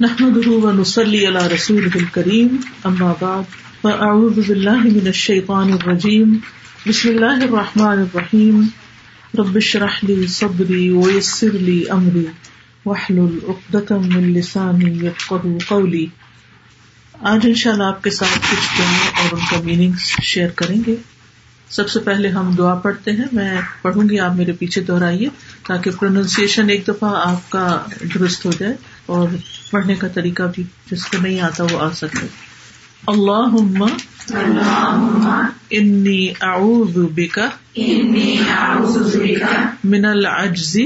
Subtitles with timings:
[0.00, 3.42] نحمده ونصلي على رسوله الكريم، أما بعد،
[3.82, 6.38] فأعوذ بالله من الشيطان الرجيم.
[6.88, 8.66] بسم الله الرحمن الرحيم.
[9.38, 12.24] رب اشرح لي صدري ويسر لي أمري،
[12.86, 16.06] واحلل عقدة من لساني يفقهوا قولي.
[17.20, 19.92] آج انشاءاللہ آپ کے ساتھ کچھ جملے اور ان کا میننگ
[20.22, 20.96] شیئر کریں گے۔
[21.70, 25.28] سب سے پہلے ہم دعا پڑھتے ہیں۔ میں پڑھوں گی، آپ میرے پیچھے دہرائیے
[25.66, 27.82] تاکہ پروننسیشن ایک دفعہ آپ کا
[28.14, 29.28] درست ہو جائے۔ اور
[29.70, 32.26] پڑھنے کا طریقہ بھی جس کو نہیں آتا وہ آ سکے
[33.06, 33.56] اللہ
[35.70, 37.38] انی اعوذ بک
[39.84, 40.76] من العجز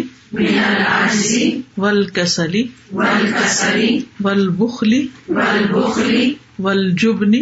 [1.78, 2.56] والکسل
[4.20, 4.95] والبخل
[6.59, 7.34] والجبن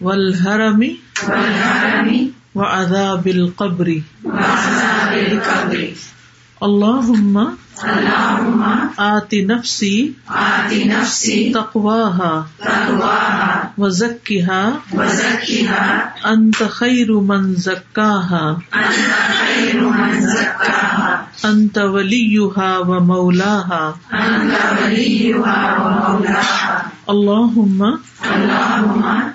[0.00, 0.82] والحرم
[2.54, 3.88] وعذاب القبر۔
[6.60, 7.38] اللہم
[8.96, 12.46] آتی نفسی آتی نفسی تقواها
[13.78, 14.72] وزکها
[16.24, 17.54] انت خیر من
[18.72, 18.96] انت
[19.40, 20.26] خیر من
[21.44, 24.54] انت ولیها ومولاها انت
[26.10, 26.69] اللہم
[27.10, 27.82] اللہم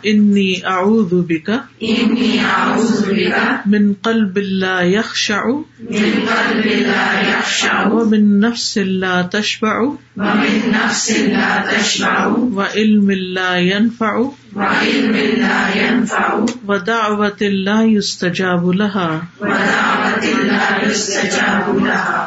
[0.09, 8.40] انی اعوذ بک انی اعوذ بک من قلب لا يخشع من قلب لا يخشع ومن
[8.40, 12.26] نفس لا تشبع ومن نفس لا تشبع
[12.59, 14.14] وعلم لا ينفع
[14.56, 22.26] وعلم لا ينفع ودعوة لا يستجاب لها ودعوة لا يستجاب لها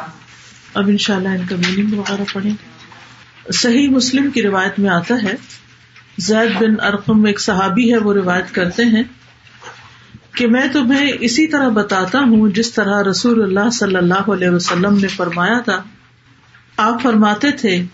[0.73, 2.78] اب انشاءاللہ ان کا میننگ وغیرہ پڑھیں۔ گے
[3.53, 5.35] صحیح مسلم کی روایت میں آتا ہے۔
[6.17, 9.03] زید بن ارقم ایک صحابی ہے، وہ روایت کرتے ہیں
[10.35, 14.97] کہ میں تمہیں اسی طرح بتاتا ہوں جس طرح رسول اللہ صلی اللہ علیہ وسلم
[14.97, 15.83] نے فرمایا تھا۔
[16.77, 17.85] آپ فرماتے تھے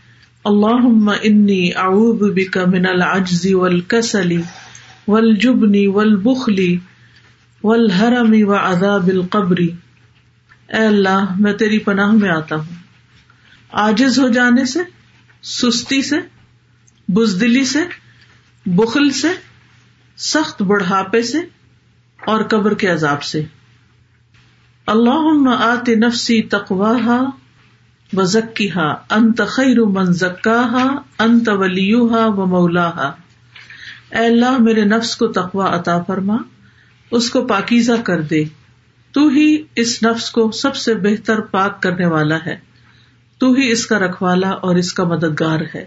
[0.44, 4.42] اللہ انی اعوذ بک من العجز والکسل
[5.08, 6.75] والجبن والبخل
[7.64, 9.58] والحرم وعذاب القبر۔
[10.68, 12.74] اے اللہ، میں تیری پناہ میں آتا ہوں۔
[13.72, 14.79] عاجز ہو جانے سے
[15.45, 16.16] سستی سے،
[17.07, 17.79] بزدلی سے،
[18.66, 19.28] بخل سے،
[20.17, 21.38] سخت بڑھاپے سے
[22.25, 23.44] اور قبر کے عذاب سے۔
[24.88, 27.22] اللہ آت نفسی تقواہا
[28.13, 33.11] و ذکیہ انت خیر من زکاہا، انت ولیوہا و مولاہا۔
[34.11, 36.38] اے اللہ، میرے نفس کو تقوا عطا فرما،
[37.11, 38.44] اس کو پاکیزہ کر دے۔
[39.11, 42.75] تو ہی اس نفس کو سب سے بہتر پاک کرنے والا ہے۔
[43.41, 45.85] تو ہی اس کا رکھوالا اور اس کا مددگار ہے۔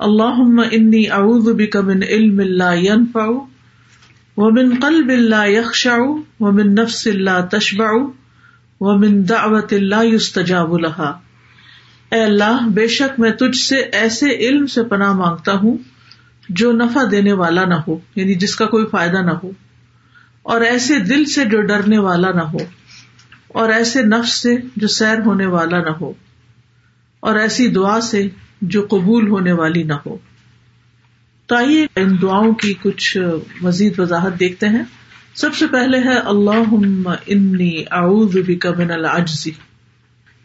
[0.00, 0.38] اللہ
[0.72, 3.26] انی اعوذ بک من علم لا ينفع
[4.36, 5.96] ومن قلب لا يخشع
[6.40, 7.90] ومن نفس لا تشبع
[8.80, 11.12] ومن دعوت لا يستجاب لها
[12.12, 15.76] اے اللہ، بے شک میں تجھ سے ایسے علم سے پناہ مانگتا ہوں
[16.48, 19.50] جو نفع دینے والا نہ ہو یعنی جس کا کوئی فائدہ نہ ہو،
[20.42, 22.62] اور ایسے دل سے جو ڈرنے والا نہ ہو،
[23.54, 26.12] اور ایسے نفس سے جو سیر ہونے والا نہ ہو۔
[27.24, 28.28] اور ایسی دعا سے
[28.60, 30.16] جو قبول ہونے والی نہ ہو۔
[31.46, 33.16] تو آئیے ان دعاؤں کی کچھ
[33.60, 34.82] مزید وضاحت دیکھتے ہیں۔
[35.34, 39.48] سب سے پہلے ہے اللہ انی اعوذ بک من العجز۔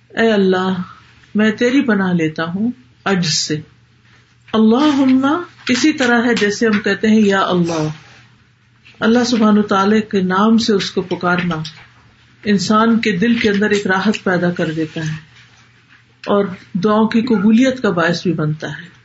[0.10, 0.82] اے اللہ،
[1.36, 2.72] میں تیری پناہ لیتا ہوں
[3.06, 3.62] عجز سے۔
[4.54, 7.88] اللہ اسی طرح ہے جیسے ہم کہتے ہیں یا اللہ۔
[9.00, 11.56] اللہ سبحان تعالی کے نام سے اس کو پکارنا
[12.46, 15.29] انسان کے دل کے اندر ایک راحت پیدا کر دیتا ہے۔
[16.26, 19.00] اور دعاؤں کی قبولیت کا باعث بھی بنتا ہے۔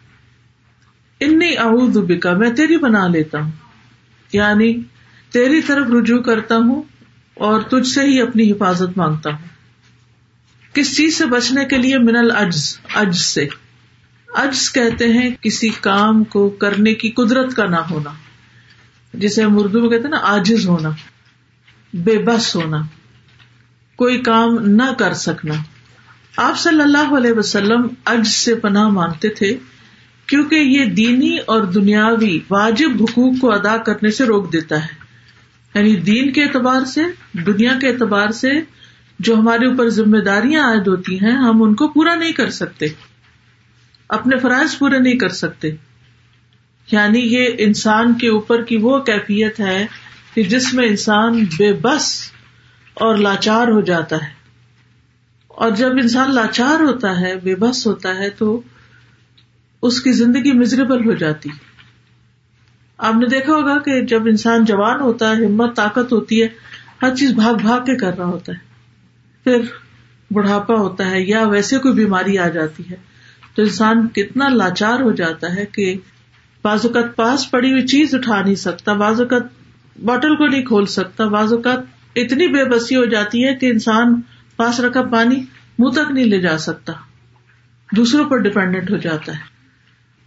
[1.21, 3.51] انی اعوذ بکا، میں تیری بنا لیتا ہوں۔
[4.33, 4.83] یعنی
[5.31, 6.83] تیری طرف رجوع کرتا ہوں
[7.35, 9.49] اور تجھ سے ہی اپنی حفاظت مانگتا ہوں۔
[10.75, 13.49] کس چیز سے بچنے کے لیے؟ من العجز، عجز سے۔
[14.35, 18.11] عجز کہتے ہیں کسی کام کو کرنے کی قدرت کا نہ ہونا،
[19.15, 20.89] جسے ہم اردو میں کہتے ہیں نا آجز ہونا،
[21.93, 22.83] بے بس ہونا،
[23.97, 25.55] کوئی کام نہ کر سکنا۔
[26.37, 29.59] آپ صلی اللہ علیہ وسلم اج سے پناہ مانگتے تھے
[30.27, 35.05] کیونکہ یہ دینی اور دنیاوی واجب حقوق کو ادا کرنے سے روک دیتا ہے۔
[35.75, 37.01] یعنی دین کے اعتبار سے،
[37.33, 38.49] دنیا کے اعتبار سے
[39.19, 42.87] جو ہمارے اوپر ذمہ داریاں عائد ہوتی ہیں، ہم ان کو پورا نہیں کر سکتے۔
[44.09, 45.69] اپنے فرائض پورے نہیں کر سکتے۔
[46.93, 49.87] یعنی یہ انسان کے اوپر کی وہ کیفیت ہے
[50.35, 52.31] کہ جس میں انسان بے بس
[52.95, 54.44] اور لاچار ہو جاتا ہے۔
[55.55, 58.61] اور جب انسان لاچار ہوتا ہے، بے بس ہوتا ہے، تو
[59.83, 61.49] اس کی زندگی مزریبل ہو جاتی۔
[62.99, 66.49] آپ نے دیکھا ہوگا کہ جب انسان جوان ہوتا ہے، ہمت، طاقت ہوتی ہے،
[67.03, 68.59] ہر چیز بھاگ بھاگ کے کر رہا ہوتا ہے۔
[69.45, 69.61] پھر
[70.31, 72.97] بڑھاپا ہوتا ہے یا ویسے کوئی بیماری آ جاتی ہے۔
[73.55, 75.97] تو انسان کتنا لاچار ہو جاتا ہے کہ
[76.65, 79.43] بعض اوقات پاس پڑی ہوئی چیز اٹھا نہیں سکتا، بعض اوقات
[79.99, 81.79] بوٹل کو نہیں کھول سکتا، بعض اوقات
[82.17, 84.21] اتنی بے بسی ہو جاتی ہے کہ انسان
[84.57, 85.45] پاس رکھا پانی،
[85.79, 86.93] منہ تک نہیں لے جا سکتا۔
[87.97, 89.55] دوسروں پر ڈپینڈنٹ ہو جاتا ہے۔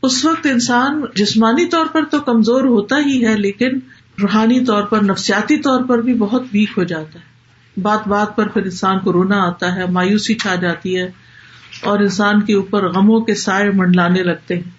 [0.04, 3.70] اس وقت انسان جسمانی طور پر تو کمزور ہوتا ہی ہے، لیکن
[4.22, 7.38] روحانی طور پر، نفسیاتی طور پر بھی بہت ویک ہو جاتا ہے۔
[7.82, 11.12] بات بات پر پھر انسان کو رونا آتا ہے، مایوسی چھا جاتی ہے
[11.82, 14.72] اور انسان کے اوپر غموں کے سائے منڈلانے لگتے ہیں۔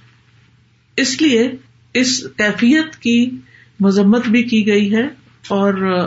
[0.96, 1.52] اس لیے
[1.94, 3.30] اس کیفیت کی
[3.80, 5.04] مذمت بھی کی گئی ہے
[5.48, 5.98] اور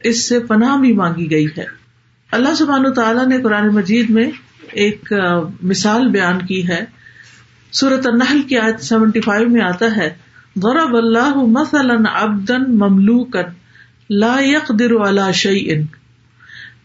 [0.00, 1.75] اس سے پناہ بھی مانگی گئی ہے۔
[2.32, 4.30] اللہ سبحان تعالیٰ نے قرآن مجید میں
[4.72, 5.12] ایک
[5.62, 6.84] مثال بیان کی ہے۔
[7.72, 10.14] سورت النحل کی آیت سیونٹی فائیو میں آتا ہے،
[10.56, 13.40] ضرب اللہ مثلا عبدا مملوکا
[14.10, 15.82] لا يقدر على شيء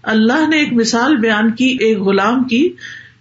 [0.03, 2.69] اللہ نے ایک مثال بیان کی، ایک غلام کی،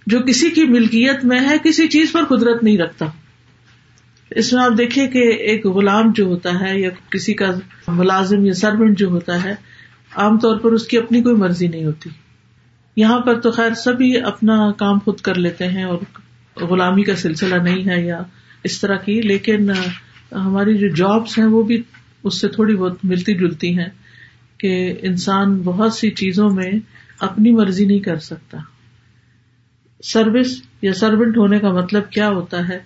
[0.07, 3.07] جو کسی کی ملکیت میں ہے، کسی چیز پر قدرت نہیں رکھتا۔
[4.31, 7.47] اس میں آپ دیکھیں کہ ایک غلام جو ہوتا ہے یا کسی کا
[7.89, 9.55] ملازم یا سروینٹ جو ہوتا ہے
[10.17, 12.11] عام طور پر اس کی اپنی کوئی مرضی نہیں ہوتی۔
[12.97, 15.99] یہاں پر تو خیر سبھی اپنا کام خود کر لیتے ہیں اور
[16.65, 18.23] غلامی کا سلسلہ نہیں ہے یا
[18.65, 19.71] اس طرح کی، لیکن
[20.33, 21.83] ہماری جو جابس ہیں وہ بھی
[22.25, 23.89] اس سے تھوڑی بہت ملتی جلتی ہیں
[24.59, 26.71] کہ انسان بہت سی چیزوں میں
[27.21, 28.59] اپنی مرضی نہیں کر سکتا۔
[30.05, 32.79] سروس یا سروینٹ ہونے کا مطلب کیا ہوتا ہے؟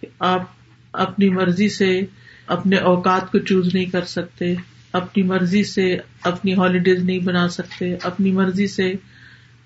[0.00, 0.42] کہ آپ
[0.92, 2.00] اپنی مرضی سے
[2.46, 4.54] اپنے اوقات کو چوز نہیں کر سکتے۔
[4.92, 8.92] اپنی مرضی سے اپنی ہالیڈیز نہیں بنا سکتے، اپنی مرضی سے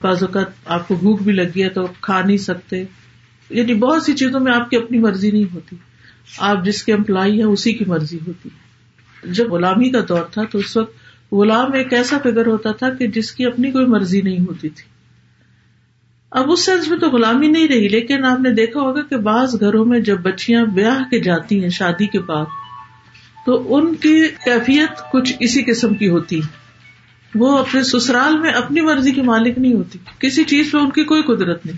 [0.03, 2.85] بعض اوقات آپ کو بھوک بھی لگی ہے تو کھا نہیں سکتے۔
[3.51, 5.77] یعنی بہت سی چیزوں میں آپ کی اپنی مرضی نہیں ہوتی۔
[6.39, 8.63] آپ جس کے امپلائی ہیں، اسی کی مرضی ہوتی۔ ہے
[9.33, 10.93] جب غلامی کا دور تھا تو اس وقت
[11.33, 14.85] غلام ایک ایسا فگر ہوتا تھا کہ جس کی اپنی کوئی مرضی نہیں ہوتی تھی۔
[16.31, 19.61] اب اس سینس میں تو غلامی نہیں رہی، لیکن آپ نے دیکھا ہوگا کہ بعض
[19.61, 22.45] گھروں میں جب بچیاں بیاہ کے جاتی ہیں شادی کے بعد
[23.47, 26.41] تو ان کی کیفیت کچھ اسی قسم کی ہوتی۔
[27.35, 31.05] وہ اپنے سسرال میں اپنی مرضی کی مالک نہیں ہوتی۔ کسی چیز پہ ان کی
[31.05, 31.77] کوئی قدرت نہیں۔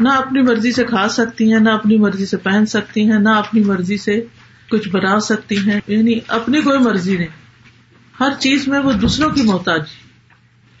[0.00, 3.28] نہ اپنی مرضی سے کھا سکتی ہیں، نہ اپنی مرضی سے پہن سکتی ہیں، نہ
[3.28, 4.24] اپنی مرضی سے
[4.70, 7.28] کچھ بنا سکتی ہیں۔ یعنی اپنی کوئی مرضی نہیں۔
[8.20, 9.82] ہر چیز میں وہ دوسروں کی محتاج۔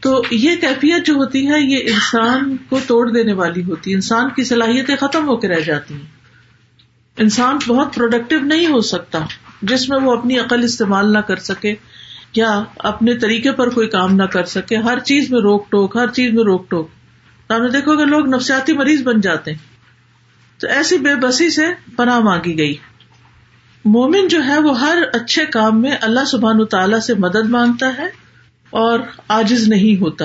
[0.00, 4.28] تو یہ کیفیت جو ہوتی ہے، یہ انسان کو توڑ دینے والی ہوتی۔ ہے انسان
[4.36, 6.16] کی صلاحیتیں ختم ہو کے رہ جاتی۔ ہیں
[7.16, 9.18] انسان بہت پروڈکٹیو نہیں ہو سکتا۔
[9.62, 11.74] جس میں وہ اپنی عقل استعمال نہ کر سکے
[12.34, 16.08] یا اپنے طریقے پر کوئی کام نہ کر سکے، ہر چیز میں روک ٹوک، ہر
[16.08, 16.88] چیز میں روک ٹوک۔
[17.48, 19.58] آپ نے دیکھو کہ لوگ نفسیاتی مریض بن جاتے ہیں۔
[20.60, 21.66] تو ایسی بے بسی سے
[21.96, 22.74] پناہ مانگی گئی۔
[23.84, 28.06] مومن جو ہے، وہ ہر اچھے کام میں اللہ سبحان تعالی سے مدد مانگتا ہے
[28.70, 30.24] اور آجز نہیں ہوتا۔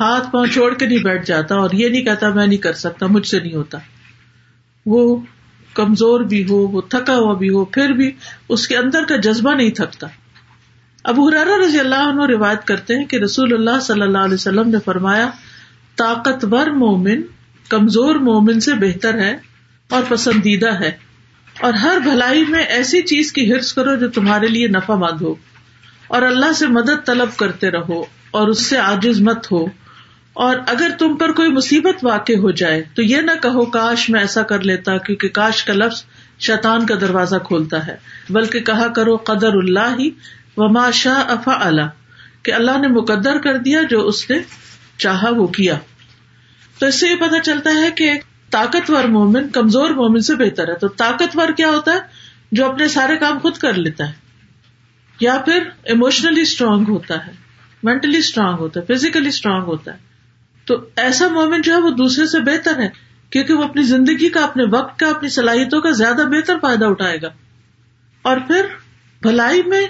[0.00, 3.06] ہاتھ پاؤں چھوڑ کے نہیں بیٹھ جاتا اور یہ نہیں کہتا، میں نہیں کر سکتا،
[3.06, 3.78] مجھ سے نہیں ہوتا۔
[4.86, 5.16] وہ
[5.76, 8.12] کمزور بھی ہو، وہ تھکا ہوا بھی ہو، پھر بھی
[8.48, 10.06] اس کے اندر کا جذبہ نہیں تھکتا۔
[11.04, 14.68] ابو حرار رضی اللہ عنہ روایت کرتے ہیں کہ رسول اللہ صلی اللہ علیہ وسلم
[14.70, 15.30] نے فرمایا،
[15.96, 17.22] طاقتور مومن
[17.68, 19.36] کمزور مومن سے بہتر ہے
[19.88, 20.92] اور پسندیدہ ہے۔
[21.60, 25.34] اور ہر بھلائی میں ایسی چیز کی ہرس کرو جو تمہارے لیے نفع مند ہو۔
[26.08, 29.66] اور اللہ سے مدد طلب کرتے رہو اور اس سے آجز مت ہو۔
[30.36, 34.20] اور اگر تم پر کوئی مصیبت واقع ہو جائے تو یہ نہ کہو، کاش میں
[34.20, 36.04] ایسا کر لیتا کیونکہ کاش کا لفظ
[36.40, 37.96] شیطان کا دروازہ کھولتا ہے۔
[38.30, 40.10] بلکہ کہا کرو، قدر اللہ ہی
[40.56, 41.88] وما شاہ افا اللہ
[42.42, 44.38] کہ اللہ نے مقدر کر دیا جو اس نے
[44.98, 45.78] چاہا، وہ کیا۔
[46.78, 48.12] تو اس سے یہ پتا چلتا ہے کہ
[48.50, 51.98] طاقتور مومن کمزور مومن سے بہتر ہے۔ تو طاقتور کیا ہوتا ہے؟
[52.52, 54.12] جو اپنے سارے کام خود کر لیتا ہے،
[55.20, 57.32] یا پھر اموشنلی اسٹرانگ ہوتا ہے
[57.82, 60.05] مینٹلی اسٹرانگ ہوتا ہے فزیکلی اسٹرانگ ہوتا ہے۔
[60.66, 62.88] تو ایسا مومن جو ہے وہ دوسرے سے بہتر ہے،
[63.30, 67.22] کیونکہ وہ اپنی زندگی کا، اپنے وقت کا، اپنی صلاحیتوں کا زیادہ بہتر فائدہ اٹھائے
[67.22, 67.28] گا۔
[68.22, 68.66] اور پھر
[69.22, 69.86] بھلائی میں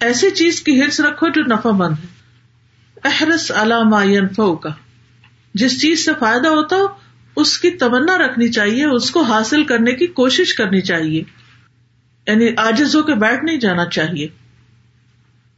[0.00, 2.16] ایسی چیز کی ہرس رکھو جو نفع مند ہے۔
[3.04, 4.70] احرس علامہ کا
[5.54, 6.86] جس چیز سے فائدہ ہوتا ہو،
[7.36, 11.22] اس کی تمنا رکھنی چاہیے، اس کو حاصل کرنے کی کوشش کرنی چاہیے۔
[12.26, 14.28] یعنی آجز ہو کے بیٹھ نہیں جانا چاہیے۔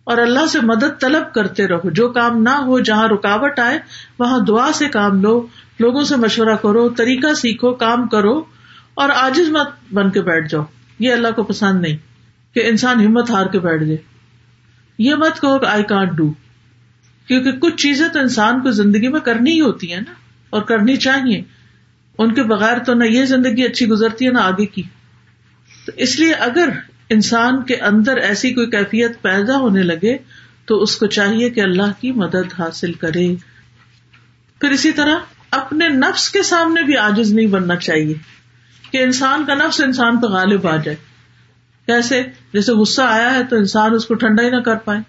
[0.08, 3.78] اور اللہ سے مدد طلب کرتے رہو۔ جو کام نہ ہو، جہاں رکاوٹ آئے،
[4.18, 5.46] وہاں دعا سے کام لو۔
[5.80, 8.44] لوگوں سے مشورہ کرو، طریقہ سیکھو، کام کرو
[8.94, 10.64] اور آجز مت بن کے بیٹھ جاؤ۔
[10.98, 11.96] یہ اللہ کو پسند نہیں
[12.54, 13.96] کہ انسان ہمت ہار کے بیٹھ جائے۔
[14.98, 16.32] یہ مت کہو کہ آئی کانٹ ڈو
[17.26, 20.12] کیونکہ کچھ چیزیں تو انسان کو زندگی میں کرنی ہی ہوتی ہے نا
[20.50, 21.42] اور کرنی چاہیے۔
[22.18, 24.82] ان کے بغیر تو نہ یہ زندگی اچھی گزرتی ہے، نہ آگے کی۔
[25.86, 26.68] تو اس لیے اگر
[27.10, 30.16] انسان کے اندر ایسی کوئی کیفیت پیدا ہونے لگے
[30.64, 33.34] تو اس کو چاہیے کہ اللہ کی مدد حاصل کرے۔
[34.60, 35.16] پھر اسی طرح
[35.50, 38.14] اپنے نفس کے سامنے بھی آجز نہیں بننا چاہیے
[38.90, 40.96] کہ انسان کا نفس انسان پہ غالب آ جائے۔
[41.86, 42.22] کیسے؟
[42.52, 45.00] جیسے غصہ آیا ہے تو انسان اس کو ٹھنڈا ہی نہ کر پائے۔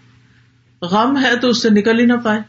[0.82, 2.40] غم ہے تو اس سے نکل ہی نہ پائے۔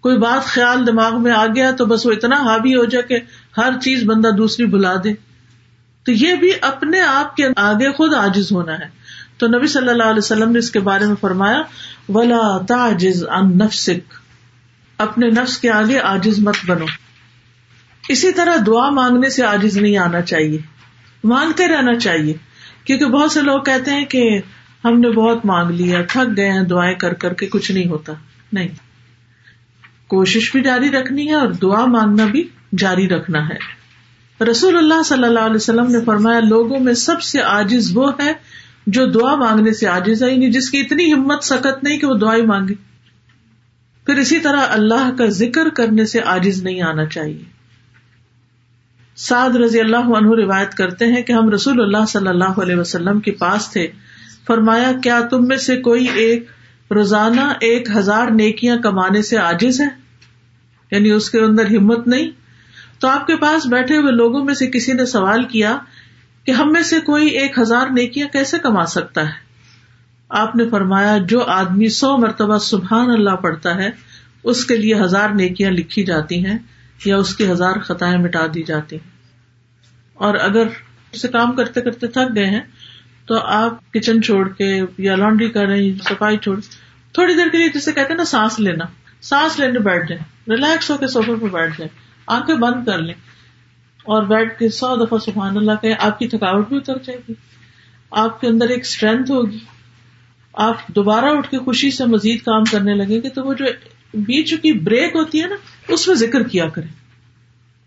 [0.00, 3.18] کوئی بات خیال دماغ میں آ گیا تو بس وہ اتنا حاوی ہو جائے کہ
[3.60, 5.27] ہر چیز بندہ دوسری بلا دے۔
[6.08, 8.84] تو یہ بھی اپنے آپ کے آگے خود آجز ہونا ہے۔
[9.38, 11.62] تو نبی صلی اللہ علیہ وسلم نے اس کے بارے میں فرمایا،
[12.08, 14.14] ولا تاجز ان نفسک
[14.98, 16.84] اپنے نفس کے آگے آجز مت بنو۔
[18.08, 20.58] اسی طرح دعا مانگنے سے آجز نہیں آنا چاہیے۔
[21.24, 22.32] مانگتے رہنا چاہیے۔
[22.84, 24.40] کیونکہ بہت سے لوگ کہتے ہیں کہ
[24.84, 28.12] ہم نے بہت مانگ لیا، تھک گئے ہیں، دعائیں کر کر کے کچھ نہیں ہوتا۔
[28.52, 28.68] نہیں۔
[30.08, 32.48] کوشش بھی جاری رکھنی ہے اور دعا مانگنا بھی
[32.78, 33.77] جاری رکھنا ہے۔
[34.50, 38.32] رسول اللہ صلی اللہ علیہ وسلم نے فرمایا، لوگوں میں سب سے آجز وہ ہے
[38.86, 42.14] جو دعا مانگنے سے آجز ہے یعنی جس کی اتنی ہمت، سکت نہیں کہ وہ
[42.14, 42.74] دعائیں مانگے۔
[44.06, 47.44] پھر اسی طرح اللہ کا ذکر کرنے سے آجز نہیں آنا چاہیے۔
[49.16, 53.20] سعد رضی اللہ عنہ روایت کرتے ہیں کہ ہم رسول اللہ صلی اللہ علیہ وسلم
[53.20, 53.86] کے پاس تھے۔
[54.46, 56.46] فرمایا، کیا تم میں سے کوئی ایک
[56.90, 59.88] روزانہ ایک ہزار نیکیاں کمانے سے آجز ہے؟
[60.90, 62.47] یعنی اس کے اندر ہمت نہیں۔
[62.98, 65.78] تو آپ کے پاس بیٹھے ہوئے لوگوں میں سے کسی نے سوال کیا
[66.44, 69.48] کہ ہم میں سے کوئی ایک ہزار نیکیاں کیسے کما سکتا ہے؟
[70.28, 73.90] آپ نے فرمایا، جو آدمی سو مرتبہ سبحان اللہ پڑھتا ہے،
[74.44, 76.58] اس کے لیے ہزار نیکیاں لکھی جاتی ہیں
[77.04, 79.10] یا اس کی ہزار خطائیں مٹا دی جاتی ہیں۔
[80.14, 80.66] اور اگر
[81.12, 82.60] اسے کام کرتے کرتے تھک گئے ہیں،
[83.26, 86.60] تو آپ کچن چھوڑ کے یا لانڈری کر رہے ہیں، صفائی چھوڑ،
[87.12, 88.84] تھوڑی دیر کے لیے جسے کہتے ہیں نا، سانس لینا،
[89.20, 93.14] سانس لینے بیٹھ جائیں، ریلیکس ہو کے سوفے پہ بیٹھ جائیں۔ آنکھیں بند کر لیں
[94.06, 97.34] اور بیٹھ کے سو دفعہ سبحان اللہ کہ آپ کی تھکاوٹ بھی اتر جائے گی،
[98.12, 99.58] آپ کے اندر ایک اسٹرینتھ ہوگی،
[100.54, 103.64] آپ دوبارہ اٹھ کے خوشی سے مزید کام کرنے لگیں گے، تو وہ جو
[104.14, 105.56] بیچ کی بریک ہوتی ہے نا،
[105.88, 106.86] اس میں ذکر کیا کرے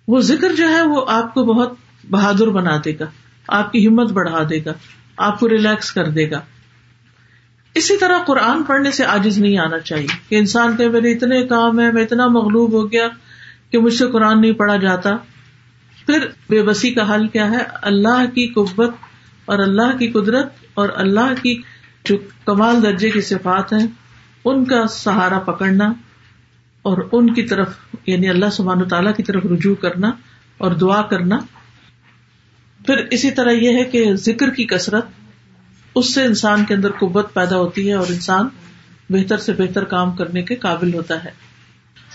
[0.07, 1.73] وہ ذکر جو ہے، وہ آپ کو بہت
[2.09, 3.05] بہادر بنا دے گا،
[3.47, 4.73] آپ کی ہمت بڑھا دے گا،
[5.17, 6.41] آپ کو ریلیکس کر دے گا۔
[7.75, 11.79] اسی طرح قرآن پڑھنے سے آجز نہیں آنا چاہیے، کہ انسان کے میرے اتنے کام
[11.79, 13.07] ہے میں اتنا مغلوب ہو گیا
[13.71, 15.09] کہ مجھ سے قرآن نہیں پڑھا جاتا۔
[16.05, 18.89] پھر بے بسی کا حل کیا ہے؟ اللہ کی قوت
[19.45, 21.61] اور اللہ کی قدرت اور اللہ کی
[22.05, 23.87] جو کمال درجے کی صفات ہیں،
[24.45, 25.93] ان کا سہارا پکڑنا
[26.81, 30.11] اور ان کی طرف یعنی اللہ سبحان تعالیٰ کی طرف رجوع کرنا
[30.57, 31.37] اور دعا کرنا۔
[32.85, 35.05] پھر اسی طرح یہ ہے کہ ذکر کی کثرت،
[35.95, 38.47] اس سے انسان کے اندر قوت پیدا ہوتی ہے اور انسان
[39.09, 41.50] بہتر سے بہتر کام کرنے کے قابل ہوتا ہے۔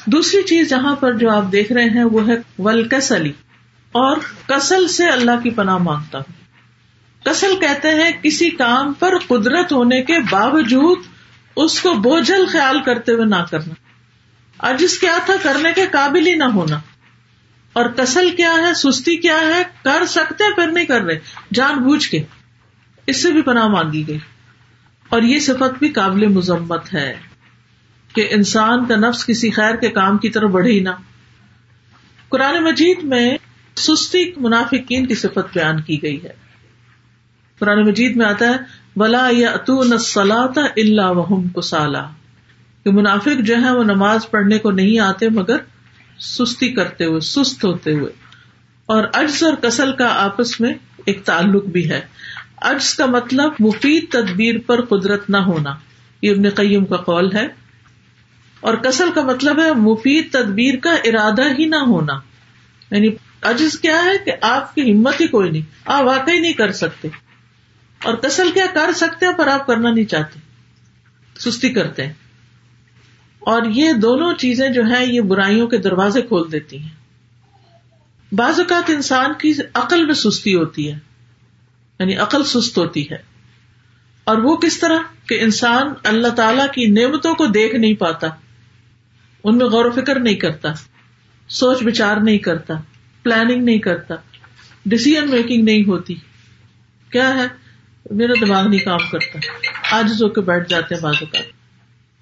[0.06, 3.32] دوسری چیز جہاں پر جو آپ دیکھ رہے ہیں وہ ہے ولکسلی
[3.92, 6.32] اور کسل سے اللہ کی پناہ مانگتا ہوں۔
[7.24, 10.98] کسل کہتے ہیں کسی کام پر قدرت ہونے کے باوجود
[11.56, 13.74] اس کو بوجھل خیال کرتے ہوئے نہ کرنا۔
[14.56, 16.80] اور جس کیا تھا کرنے کے قابل ہی نہ ہونا۔
[17.72, 21.18] اور کسل کیا ہے؟ سستی کیا ہے؟ کر سکتے پھر نہیں کر رہے۔
[21.54, 22.22] جان بوجھ کے۔
[23.06, 24.18] اس سے بھی پناہ مانگی گئی۔
[25.08, 27.14] اور یہ صفت بھی قابل مذمت ہے۔
[28.16, 30.90] کہ انسان کا نفس کسی خیر کے کام کی طرف بڑھے ہی نہ۔
[32.28, 33.38] قرآن مجید میں
[33.76, 36.32] سستی منافقین کی صفت بیان کی گئی ہے۔
[37.58, 38.56] قرآن مجید میں آتا ہے
[38.96, 39.56] بلا یا
[40.76, 42.08] اللہ وحم کو سالہ
[42.84, 45.56] کہ منافق جو ہے وہ نماز پڑھنے کو نہیں آتے مگر
[46.18, 48.12] سستی کرتے ہوئے، سست ہوتے ہوئے۔
[48.86, 50.74] اور اجز اور کسل کا آپس میں
[51.06, 52.00] ایک تعلق بھی ہے۔
[52.56, 55.74] اجز کا مطلب مفید تدبیر پر قدرت نہ ہونا۔
[56.22, 57.65] یہ ابن قیم کا قول ہے۔
[58.60, 62.12] اور کسل کا مطلب ہے مفید تدبیر کا ارادہ ہی نہ ہونا۔
[62.90, 63.08] یعنی
[63.42, 67.08] عجز کیا ہے کہ آپ کی ہمت ہی کوئی نہیں، آپ واقعی نہیں کر سکتے۔
[68.04, 70.40] اور کسل کیا کر سکتے ہیں پر آپ کرنا نہیں چاہتے۔
[71.38, 72.12] سستی کرتے ہیں۔
[73.38, 76.88] اور یہ دونوں چیزیں جو ہیں یہ برائیوں کے دروازے کھول دیتی ہیں۔
[78.32, 80.98] بعض اوقات انسان کی عقل میں سستی ہوتی ہے
[82.00, 83.16] یعنی عقل سست ہوتی ہے۔
[84.24, 84.98] اور وہ کس طرح؟
[85.28, 88.26] کہ انسان اللہ تعالی کی نعمتوں کو دیکھ نہیں پاتا۔
[89.44, 90.68] ان میں غور و فکر نہیں کرتا،
[91.48, 92.74] سوچ بچار نہیں کرتا
[93.22, 94.14] پلاننگ نہیں کرتا
[94.86, 96.14] ڈسیزن میکنگ نہیں ہوتی۔
[97.10, 97.46] کیا ہے؟
[98.10, 99.38] میرا دماغ نہیں کام کرتا۔
[99.96, 101.38] آج ہو کے بیٹھ جاتے ہیں بازو کا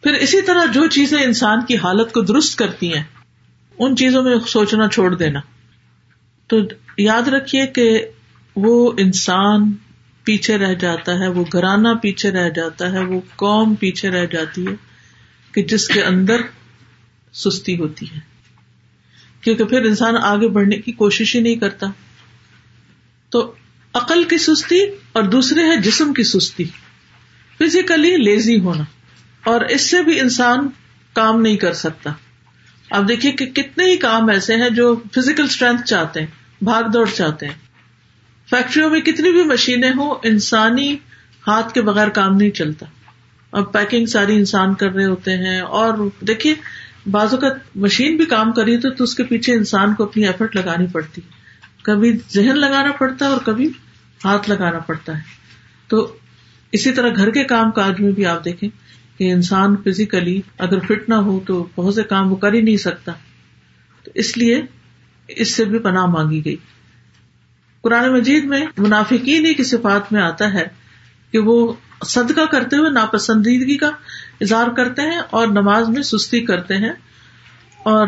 [0.03, 3.03] پھر اسی طرح جو چیزیں انسان کی حالت کو درست کرتی ہیں،
[3.79, 5.41] ان چیزوں میں سوچنا چھوڑ دینا۔
[6.47, 6.57] تو
[6.99, 8.07] یاد رکھیے کہ
[8.57, 9.73] وہ انسان
[10.25, 14.67] پیچھے رہ جاتا ہے، وہ گھرانہ پیچھے رہ جاتا ہے، وہ قوم پیچھے رہ جاتی
[14.67, 14.75] ہے
[15.53, 16.41] کہ جس کے اندر
[17.35, 18.21] سستی ہوتی ہے۔
[19.41, 21.87] کیونکہ پھر انسان آگے بڑھنے کی کوشش ہی نہیں کرتا۔
[23.29, 23.55] تو
[23.95, 26.65] عقل کی سستی اور دوسرے ہے جسم کی سستی۔
[27.59, 28.85] فزیکلی لیزی ہونا۔
[29.45, 30.69] اور اس سے بھی انسان
[31.13, 32.13] کام نہیں کر سکتا۔
[32.91, 37.09] اب دیکھیے کہ کتنے ہی کام ایسے ہیں جو فزیکل اسٹرینتھ چاہتے ہیں، بھاگ دوڑ
[37.09, 37.55] چاہتے ہیں۔
[38.51, 40.97] فیکٹریوں میں کتنی بھی مشینیں ہوں، انسانی
[41.47, 42.87] ہاتھ کے بغیر کام نہیں چلتا۔
[43.53, 46.55] اب پیکنگ ساری انسان کر رہے ہوتے ہیں۔ اور دیکھیے
[47.11, 50.87] بعض اوقات مشین بھی کام کری تو اس کے پیچھے انسان کو اپنی ایفرٹ لگانی
[50.87, 51.21] پڑتی۔
[51.83, 53.69] کبھی ذہن لگانا پڑتا ہے اور کبھی
[54.25, 55.23] ہاتھ لگانا پڑتا ہے۔
[55.89, 56.17] تو
[56.73, 58.69] اسی طرح گھر کے کام کاج میں بھی آپ دیکھیں
[59.19, 62.77] کہ انسان فزیکلی اگر فٹ نہ ہو تو بہت سے کام وہ کر ہی نہیں
[62.77, 63.13] سکتا۔
[64.05, 64.63] تو اس لیے
[65.29, 66.57] اس سے بھی پناہ مانگی گئی۔
[67.81, 70.65] قرآن مجید میں منافقین ہی کی صفات میں آتا ہے
[71.31, 71.73] کہ وہ
[72.07, 73.91] صدقہ کرتے ہوئے ناپسندیدگی کا
[74.41, 76.93] اظہار کرتے ہیں اور نماز میں سستی کرتے ہیں
[77.83, 78.07] اور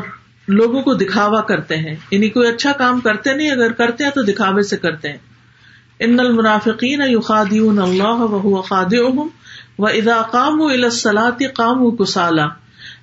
[0.48, 4.22] لوگوں کو دکھاوا کرتے ہیں۔ یعنی کوئی اچھا کام کرتے نہیں، اگر کرتے ہیں تو
[4.22, 5.18] دکھاوے سے کرتے ہیں۔
[6.00, 9.28] ان المنافقین یخادعون اللہ وهو خادعهم
[9.78, 12.42] واذا قاموا الى الصلاة قاموا كسالى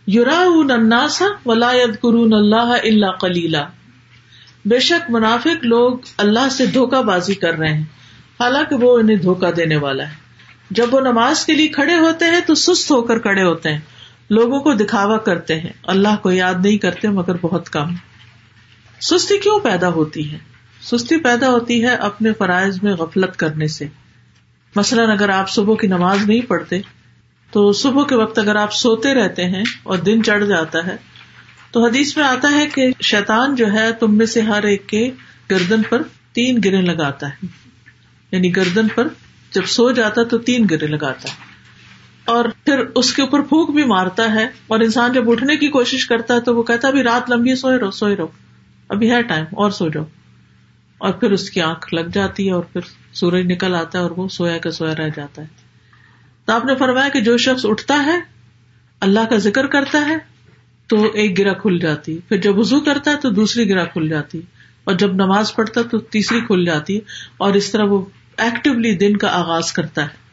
[0.07, 3.67] يراؤون الناس ولا يذكرون الله الا قليلا
[4.65, 7.83] بے شک منافق لوگ اللہ سے دھوکہ بازی کر رہے ہیں۔
[8.39, 10.22] حالانکہ وہ انہیں دھوکا دینے والا ہے۔
[10.69, 13.79] جب وہ نماز کے لیے کھڑے ہوتے ہیں تو سست ہو کر کھڑے ہوتے ہیں۔
[14.29, 17.95] لوگوں کو دکھاوا کرتے ہیں۔ اللہ کو یاد نہیں کرتے مگر بہت کم۔
[19.01, 20.37] سستی کیوں پیدا ہوتی ہے؟
[20.81, 23.87] سستی پیدا ہوتی ہے اپنے فرائض میں غفلت کرنے سے۔
[24.75, 26.81] مثلاً اگر آپ صبح کی نماز نہیں پڑھتے،
[27.51, 30.95] تو صبح کے وقت اگر آپ سوتے رہتے ہیں اور دن چڑھ جاتا ہے،
[31.71, 35.11] تو حدیث میں آتا ہے کہ شیطان جو ہے تم میں سے ہر ایک کے
[35.51, 36.01] گردن پر
[36.33, 37.45] تین گرے لگاتا ہے۔
[38.31, 39.07] یعنی گردن پر
[39.53, 41.53] جب سو جاتا تو تین گرے لگاتا ہے۔
[42.25, 46.07] اور پھر اس کے اوپر پھونک بھی مارتا ہے اور انسان جب اٹھنے کی کوشش
[46.07, 48.27] کرتا ہے تو وہ کہتا بھی رات لمبی سوئے رہو سوئے رہو۔
[48.89, 50.03] ابھی ہے ٹائم، اور سو جاؤ۔
[50.97, 52.81] اور پھر اس کی آنکھ لگ جاتی ہے اور پھر
[53.13, 55.47] سورج نکل آتا ہے اور وہ سویا کا سویا رہ جاتا ہے۔
[56.45, 58.19] تو آپ نے فرمایا کہ جو شخص اٹھتا ہے،
[58.99, 60.17] اللہ کا ذکر کرتا ہے
[60.87, 64.41] تو ایک گرا کھل جاتی پھر جب وزو کرتا ہے تو دوسری گرا کھل جاتی
[64.83, 66.99] اور جب نماز پڑھتا تو تیسری کھل جاتی
[67.37, 68.05] اور اس طرح وہ
[68.37, 70.23] ایکٹیولی دن کا آغاز کرتا ہے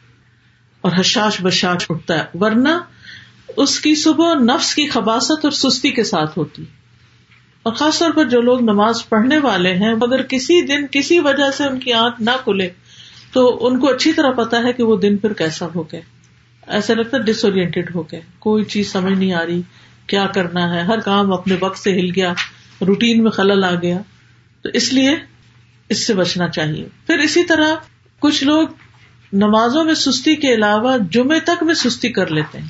[0.81, 2.69] اور حشاش بشاش اٹھتا ہے، ورنہ
[3.57, 6.65] اس کی صبح نفس کی خباست اور سستی کے ساتھ ہوتی۔
[7.63, 11.51] اور خاص طور پر جو لوگ نماز پڑھنے والے ہیں اگر کسی دن کسی وجہ
[11.51, 12.69] سے ان کی آنکھ نہ کھلے،
[13.31, 16.01] تو ان کو اچھی طرح پتا ہے کہ وہ دن پھر کیسا ہو گئے
[16.67, 19.61] ایسا لگتا ہے ڈس اورینٹیڈ ہو گئے کوئی چیز سمجھ نہیں آ رہی،
[20.07, 22.33] کیا کرنا ہے؟ ہر کام اپنے وقت سے ہل گیا
[22.87, 23.97] روٹین میں خلل آ گیا۔
[24.61, 25.15] تو اس لیے
[25.91, 27.75] اس سے بچنا چاہیے۔ پھر اسی طرح
[28.19, 28.67] کچھ لوگ
[29.33, 32.67] نمازوں میں سستی کے علاوہ جمعے تک میں سستی کر لیتے ہیں۔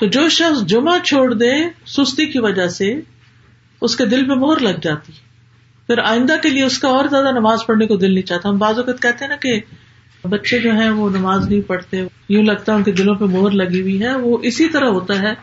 [0.00, 1.52] تو جو شخص جمعہ چھوڑ دے
[1.86, 3.00] سستی کی وجہ سے،
[3.80, 5.12] اس کے دل پہ مہر لگ جاتی۔
[5.86, 8.58] پھر آئندہ کے لیے اس کا اور زیادہ نماز پڑھنے کو دل نہیں چاہتا۔ ہم
[8.58, 9.60] بعض اوقات کہتے ہیں نا کہ
[10.28, 13.50] بچے جو ہیں وہ نماز نہیں پڑھتے، یوں لگتا ہے ان کے دلوں پہ مہر
[13.50, 15.34] لگی ہوئی ہے۔ وہ اسی طرح ہوتا ہے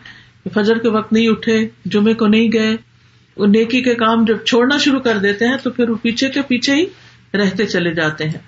[0.54, 2.76] فجر کے وقت نہیں اٹھے، جمعے کو نہیں گئے
[3.36, 6.42] وہ نیکی کے کام جب چھوڑنا شروع کر دیتے ہیں تو پھر وہ پیچھے کے
[6.42, 6.84] پیچھے ہی
[7.34, 8.38] رہتے چلے جاتے ہیں۔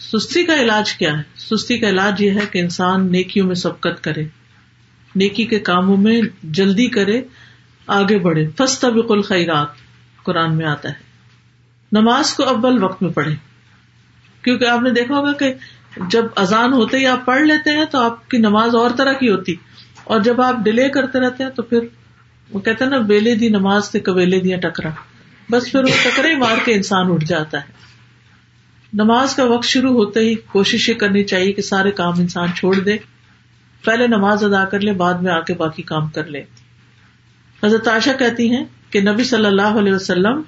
[0.00, 4.02] سستی کا علاج کیا ہے؟ سستی کا علاج یہ ہے کہ انسان نیکیوں میں سبقت
[4.04, 4.24] کرے،
[5.14, 6.20] نیکی کے کاموں میں
[6.52, 7.20] جلدی کرے،
[7.88, 11.06] آگے بڑھے۔ فس طبق الخیرات، قرآن میں آتا ہے۔
[11.92, 13.34] نماز کو اول وقت میں پڑھے
[14.44, 15.52] کیونکہ آپ نے دیکھا ہوگا کہ
[16.08, 19.28] جب اذان ہوتے ہی آپ پڑھ لیتے ہیں تو آپ کی نماز اور طرح کی
[19.30, 19.54] ہوتی،
[20.04, 21.86] اور جب آپ ڈیلے کرتے رہتے ہیں تو پھر
[22.50, 24.90] وہ کہتے ہیں نا، ویلے دی نماز سے کبیلے دیا ٹکرا
[25.50, 27.66] بس پھر وہ ٹکرے مار کے انسان اٹھ جاتا ہے۔
[28.92, 32.76] نماز کا وقت شروع ہوتے ہی کوشش یہ کرنی چاہیے کہ سارے کام انسان چھوڑ
[32.76, 32.96] دے۔
[33.84, 36.42] پہلے نماز ادا کر لے، بعد میں آ کے باقی کام کر لے۔
[37.64, 40.42] حضرت عائشہ کہتی ہیں کہ نبی صلی اللہ علیہ وسلم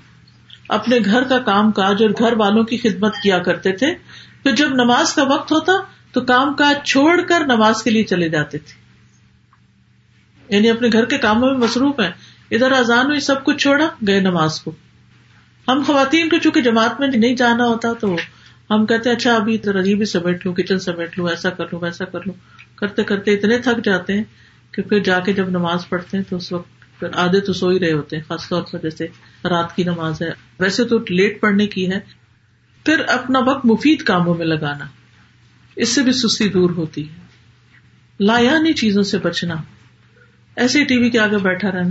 [0.68, 3.94] اپنے گھر کا کام کاج اور گھر والوں کی خدمت کیا کرتے تھے۔
[4.42, 5.72] پھر جب نماز کا وقت ہوتا
[6.12, 8.79] تو کام کاج چھوڑ کر نماز کے لیے چلے جاتے تھے۔
[10.50, 12.10] یعنی اپنے گھر کے کاموں میں مصروف ہیں۔
[12.50, 14.72] ادھر آزان ہوئی، سب کچھ چھوڑا، گئے نماز کو۔
[15.68, 18.16] ہم خواتین کو چونکہ جماعت میں نہیں جانا ہوتا تو
[18.70, 22.18] ہم کہتے اچھا ابھی رجیب سمیٹ لوں، کچن سمیٹ لوں، ایسا کر لوں، ویسا کر
[22.26, 22.34] لوں۔
[22.74, 24.24] کرتے کرتے اتنے تھک جاتے ہیں
[24.72, 27.68] کہ پھر جا کے جب نماز پڑھتے ہیں تو اس وقت پھر آدھے تو سو
[27.68, 29.06] ہی رہے ہوتے ہیں، خاص طور پر جیسے
[29.44, 32.00] رات کی نماز ہے۔ ویسے تو لیٹ پڑھنے کی ہے۔
[32.84, 34.84] پھر اپنا وقت مفید کاموں میں لگانا،
[35.76, 37.20] اس سے بھی سستی دور ہوتی ہے۔
[38.20, 39.54] لایانی چیزوں سے بچنا۔
[40.56, 41.90] ایسے ٹی وی کے آگے بیٹھا رہنا۔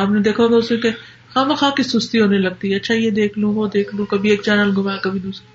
[0.00, 0.90] آپ نے دیکھا ہوگا اسے کہ
[1.32, 4.30] خواہ مخواہ کی سستی ہونے لگتی ہے۔ اچھا یہ دیکھ لوں، وہ دیکھ لوں، کبھی
[4.30, 5.54] ایک چینل گھما کبھی دوسرا۔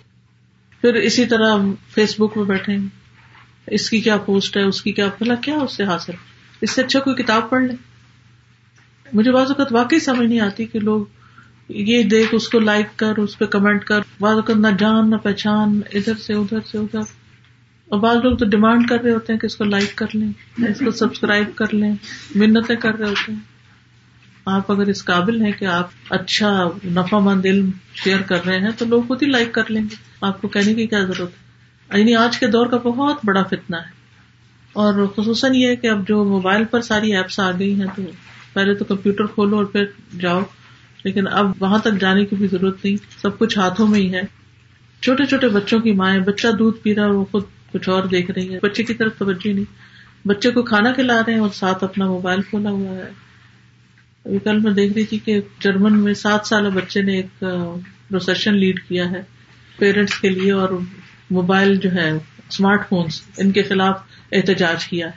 [0.81, 1.57] پھر اسی طرح
[1.89, 2.77] فیس بک پہ بیٹھے
[3.67, 6.13] اس کی کیا پوسٹ ہے؟ اس کی کیا بھلا کیا اس سے حاصل؟
[6.62, 7.73] اس سے اچھا کوئی کتاب پڑھ لے۔
[9.13, 11.05] مجھے بعض اوقات واقعی سمجھ نہیں آتی کہ لوگ
[11.69, 15.15] یہ دیکھ، اس کو لائک کر، اس پہ کمنٹ کر۔ بعض اوقات نہ جان، نہ
[15.15, 17.18] پہچان، ادھر سے ادھر سے، ادھر۔
[17.89, 20.32] اور بعض لوگ تو ڈیمانڈ کر رہے ہوتے ہیں کہ اس کو لائک کر لیں،
[20.69, 21.95] اس کو سبسکرائب کر لیں،
[22.36, 23.39] منتیں کر رہے ہوتے ہیں۔
[24.45, 28.69] آپ اگر اس قابل ہیں کہ آپ اچھا نفع مند علم شیئر کر رہے ہیں،
[28.78, 31.99] تو لوگ خود ہی لائک کر لیں گے۔ آپ کو کہنے کی کیا ضرورت ہے؟
[31.99, 33.91] یعنی آج کے دور کا بہت بڑا فتنا ہے۔
[34.73, 38.04] اور خصوصاً یہ کہ اب جو موبائل پر ساری ایپس آ گئی ہیں، تو
[38.54, 39.86] پہلے تو کمپیوٹر کھولو اور پھر
[40.19, 40.41] جاؤ۔
[41.04, 44.21] لیکن اب وہاں تک جانے کی بھی ضرورت نہیں، سب کچھ ہاتھوں میں ہی ہے۔
[45.02, 48.32] چھوٹے چھوٹے بچوں کی مائیں، بچہ دودھ پی رہا ہے، وہ خود کچھ اور دیکھ
[48.32, 49.65] رہی ہے بچے کی طرف توجہ نہیں۔
[50.27, 53.10] بچے کو کھانا کھلا رہے ہیں اور ساتھ اپنا موبائل کھولا ہوا ہے۔
[54.25, 57.39] ابھی کل میں دیکھ رہی تھی کہ جرمن میں سات سال بچے نے ایک
[58.10, 59.21] پروسیشن لیڈ کیا ہے
[59.77, 60.69] پیرنٹس کے لیے اور
[61.32, 62.10] موبائل جو ہے
[62.49, 63.99] اسمارٹ فونس ان کے خلاف
[64.32, 65.12] احتجاج کیا ہے۔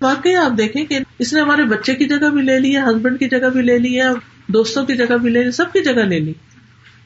[0.00, 3.18] واقعی آپ دیکھیں کہ اس نے ہمارے بچے کی جگہ بھی لے لی ہے ہسبینڈ
[3.18, 4.06] کی جگہ بھی لے لی ہے،
[4.46, 6.32] دوستوں کی جگہ بھی لے لی، سب کی جگہ لے لی۔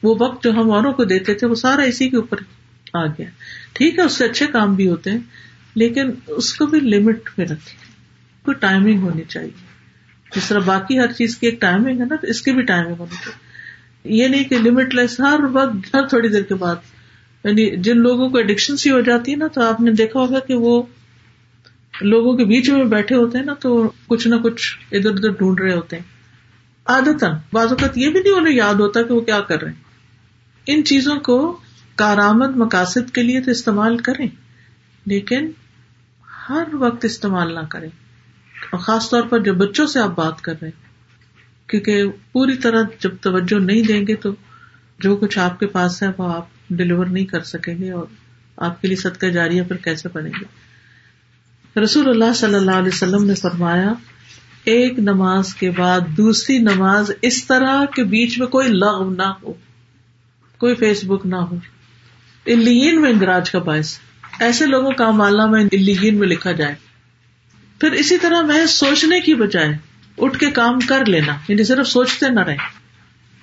[0.03, 2.37] وہ وقت جو ہم اوروں کو دیتے تھے، وہ سارا اسی کے اوپر
[2.95, 3.25] آ گیا۔
[3.73, 5.19] ٹھیک ہے، اس سے اچھے کام بھی ہوتے ہیں،
[5.75, 7.77] لیکن اس کو بھی لمٹ میں رکھے
[8.45, 9.65] کوئی ٹائمنگ ہونی چاہیے۔
[10.35, 12.95] جس طرح باقی ہر چیز کی ایک ٹائمنگ ہے نا، تو اس کی بھی ٹائمنگ
[12.99, 13.45] ہونی چاہیے۔
[14.17, 16.75] یہ نہیں کہ لمٹ لیس ہر وقت، ہر تھوڑی دیر کے بعد۔
[17.43, 20.39] یعنی جن لوگوں کو اڈکشن سی ہو جاتی ہے نا، تو آپ نے دیکھا ہوگا
[20.39, 20.83] کہ وہ
[22.01, 25.59] لوگوں کے بیچ میں بیٹھے ہوتے ہیں نا، تو کچھ نہ کچھ ادھر ادھر ڈھونڈ
[25.59, 26.03] رہے ہوتے ہیں۔
[26.85, 29.83] عادت بعض اوقات یہ بھی نہیں انہیں یاد ہوتا کہ وہ کیا کر رہے ہیں۔
[30.67, 31.59] ان چیزوں کو
[31.95, 34.27] کارآمد مقاصد کے لیے تو استعمال کریں،
[35.05, 35.51] لیکن
[36.49, 37.89] ہر وقت استعمال نہ کریں۔
[38.71, 40.85] اور خاص طور پر جب بچوں سے آپ بات کر رہے ہیں،
[41.69, 44.29] کیونکہ پوری طرح جب توجہ نہیں دیں گے تو
[44.99, 48.05] جو کچھ آپ کے پاس ہے وہ آپ ڈلیور نہیں کر سکیں گے اور
[48.57, 50.65] آپ کے لیے صدقہ جاریہ پھر کیسے بنے گے؟
[51.79, 53.93] رسول اللہ صلی اللہ علیہ وسلم نے فرمایا،
[54.63, 59.53] ایک نماز کے بعد دوسری نماز اس طرح کے بیچ میں کوئی لغو نہ ہو،
[60.57, 61.55] کوئی فیس بک نہ ہو۔
[62.45, 63.99] الین میں اندراج کا باعث۔
[64.39, 66.75] ایسے لوگوں کا مالنا میں الین میں لکھا جائے۔
[67.79, 69.73] پھر اسی طرح میں سوچنے کی بجائے
[70.17, 72.55] اٹھ کے کام کر لینا یعنی صرف سوچتے نہ رہے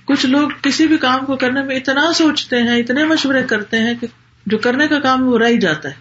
[0.04, 3.94] کچھ لوگ کسی بھی کام کو کرنے میں اتنا سوچتے ہیں، اتنے مشورے کرتے ہیں
[4.00, 4.06] کہ
[4.46, 5.94] جو کرنے کا کام وہ رہ جاتا ہے۔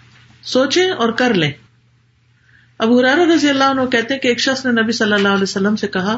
[0.43, 1.51] سوچے اور کر لیں۔
[2.77, 5.75] اب حرار رضی اللہ عنہ کہتے کہ ایک شخص نے نبی صلی اللہ علیہ وسلم
[5.75, 6.17] سے کہا،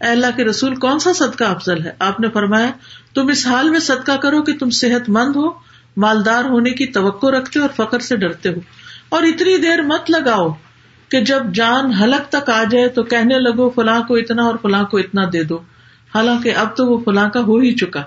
[0.00, 2.70] اے اللہ کے رسول، کون سا صدقہ افضل ہے؟ آپ نے فرمایا،
[3.14, 5.67] تم اس حال میں صدقہ کرو کہ تم صحت مند ہو
[5.98, 8.54] مالدار ہونے کی توقع رکھتے اور فخر سے ڈرتے ہو۔
[9.08, 10.48] اور اتنی دیر مت لگاؤ
[11.08, 14.84] کہ جب جان حلق تک آ جائے تو کہنے لگو فلاں کو اتنا اور فلاں
[14.84, 15.58] کو اتنا دے دو۔
[16.14, 18.02] حالانکہ اب تو وہ فلاں کا ہو ہی چکا۔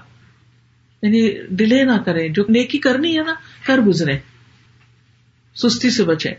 [1.02, 3.34] یعنی ڈیلے نہ کرے جو نیکی کرنی ہے نا،
[3.66, 4.20] کر گزرے۔
[5.56, 6.30] سستی سے بچے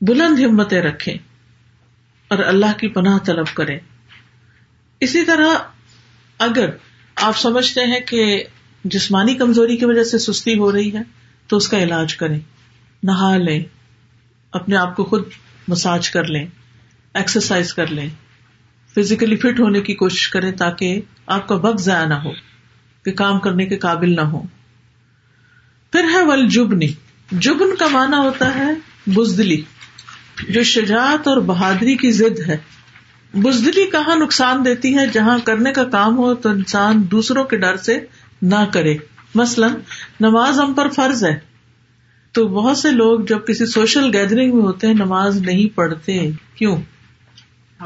[0.00, 1.12] بلند ہمتیں رکھے
[2.28, 3.78] اور اللہ کی پناہ طلب کرے
[5.00, 5.48] اسی طرح
[6.38, 6.70] اگر
[7.16, 8.44] آپ سمجھتے ہیں کہ
[8.84, 11.02] جسمانی کمزوری کی وجہ سے سستی ہو رہی ہے،
[11.46, 12.38] تو اس کا علاج کریں۔
[13.02, 13.64] نہا لیں،
[14.52, 15.22] اپنے آپ کو خود
[15.68, 16.46] مساج کر لیں
[17.14, 18.08] ایکسرسائز کر لیں۔
[18.96, 22.30] فزیکلی فٹ ہونے کی کوشش کریں تاکہ آپ کا وقت ضائع نہ ہو،
[23.04, 24.42] کہ کام کرنے کے قابل نہ ہو
[25.92, 26.86] پھر ہے ول جبنی
[27.32, 28.70] جبن کا مانا ہوتا ہے
[29.06, 29.62] بزدلی،
[30.48, 32.56] جو شجاعت اور بہادری کی ضد ہے۔
[33.34, 37.76] بزدلی کہاں نقصان دیتی ہے؟ جہاں کرنے کا کام ہو تو انسان دوسروں کے ڈر
[37.76, 37.98] سے
[38.42, 38.96] نہ کرے۔
[39.34, 39.70] مثلاً
[40.20, 41.38] نماز ہم پر فرض ہے۔
[42.32, 46.76] تو بہت سے لوگ جب کسی سوشل گیدرنگ میں ہوتے ہیں، نماز نہیں پڑھتے۔ کیوں؟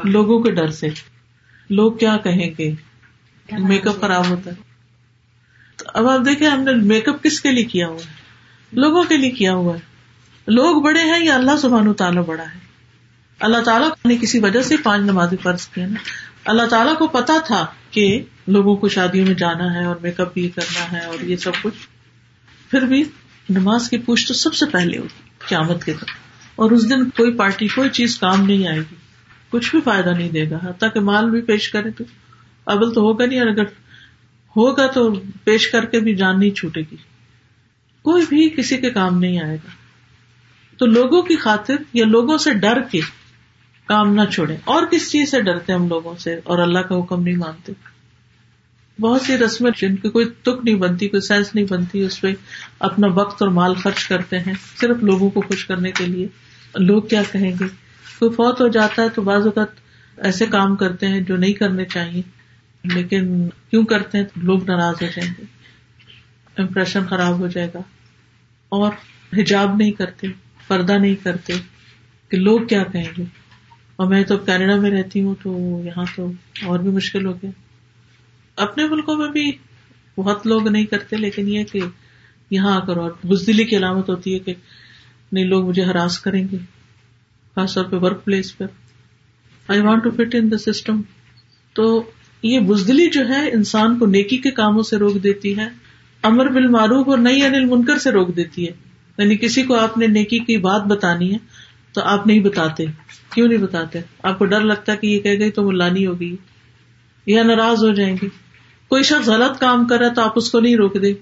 [0.03, 0.87] لوگوں کے ڈر سے۔
[1.69, 2.73] لوگ کیا کہیں گے
[3.51, 4.55] میک اپ خراب ہوتا ہے۔
[5.77, 8.13] تو اب آپ دیکھیں، ہم نے میک اپ کس کے لیے کیا ہوا ہے؟
[8.71, 9.79] لوگوں کے لیے کیا ہوا ہے؟
[10.47, 12.59] لوگ بڑے ہیں یا اللہ سبحان تعالیٰ بڑا ہے؟
[13.39, 15.99] اللہ تعالیٰ نے کسی وجہ سے پانچ نمازی فرض کیا نا؟
[16.45, 20.33] اللہ تعالیٰ کو پتا تھا کہ لوگوں کو شادیوں میں جانا ہے اور میک اپ
[20.33, 21.87] بھی کرنا ہے اور یہ سب کچھ،
[22.71, 23.03] پھر بھی
[23.49, 26.11] نماز کی پوچھ تو سب سے پہلے ہوگی قیامت کے دن۔
[26.55, 28.95] اور اس دن کوئی پارٹی، کوئی چیز کام نہیں آئے گی،
[29.49, 32.03] کچھ بھی فائدہ نہیں دے گا۔ تاکہ مال بھی پیش کرے تو
[32.65, 33.63] ابل تو ہوگا نہیں، اور اگر
[34.57, 36.95] ہوگا تو پیش کر کے بھی جان نہیں چھوٹے گی۔
[38.01, 39.69] کوئی بھی کسی کے کام نہیں آئے گا۔
[40.77, 42.99] تو لوگوں کی خاطر یا لوگوں سے ڈر کے
[43.85, 47.23] کام نہ چھوڑے اور کس چیز سے ڈرتے ہم لوگوں سے؟ اور اللہ کا حکم
[47.23, 47.71] نہیں مانتے۔
[48.99, 52.33] بہت سی رسمیں جن کی کوئی تک نہیں بنتی، کوئی سینس نہیں بنتی، اس پہ
[52.79, 56.27] اپنا وقت اور مال خرچ کرتے ہیں صرف لوگوں کو خوش کرنے کے لیے۔
[56.75, 57.67] لوگ کیا کہیں گے؟
[58.19, 59.67] کوئی فوت ہو جاتا ہے تو بعض اوقات
[60.17, 62.21] ایسے کام کرتے ہیں جو نہیں کرنے چاہیے۔
[62.83, 65.43] لیکن کیوں کرتے ہیں؟ لوگ ناراض ہو جائیں گے۔
[66.57, 67.79] امپریشن خراب ہو جائے گا۔
[68.69, 68.91] اور
[69.37, 70.27] حجاب نہیں کرتے،
[70.67, 71.53] پردہ نہیں کرتے
[72.29, 73.44] کہ لوگ کیا کہیں گے؟
[73.95, 76.31] اور میں تو کینیڈا میں رہتی ہوں تو یہاں تو
[76.65, 77.51] اور بھی مشکل ہو گیا۔
[78.55, 79.51] اپنے ملکوں میں بھی
[80.17, 81.79] بہت لوگ نہیں کرتے، لیکن یہ کہ
[82.51, 84.53] یہاں آ کر اور بزدلی کی علامت ہوتی ہے کہ
[85.31, 86.57] نہیں، لوگ مجھے ہراس کریں گے،
[87.55, 88.65] خاص طور پہ work place per.
[89.67, 91.01] I want to fit in the system
[91.73, 92.11] تو
[92.43, 95.67] یہ بزدلی جو ہے، انسان کو نیکی کے کاموں سے روک دیتی ہے،
[96.21, 98.71] امر بال معروف اور نئی انل منکر سے روک دیتی ہے۔
[99.17, 101.37] یعنی کسی کو آپ نے نیکی کی بات بتانی ہے
[101.95, 102.85] تو آپ نہیں بتاتے۔
[103.33, 106.35] کیوں نہیں بتاتے؟ آپ کو ڈر لگتا ہے کہ یہ کہ گئی تو ملانی ہوگی
[107.25, 108.29] یا ناراض ہو جائیں گی۔
[108.87, 111.13] کوئی شخص غلط کام کر رہا تو آپ اس کو نہیں روک دے،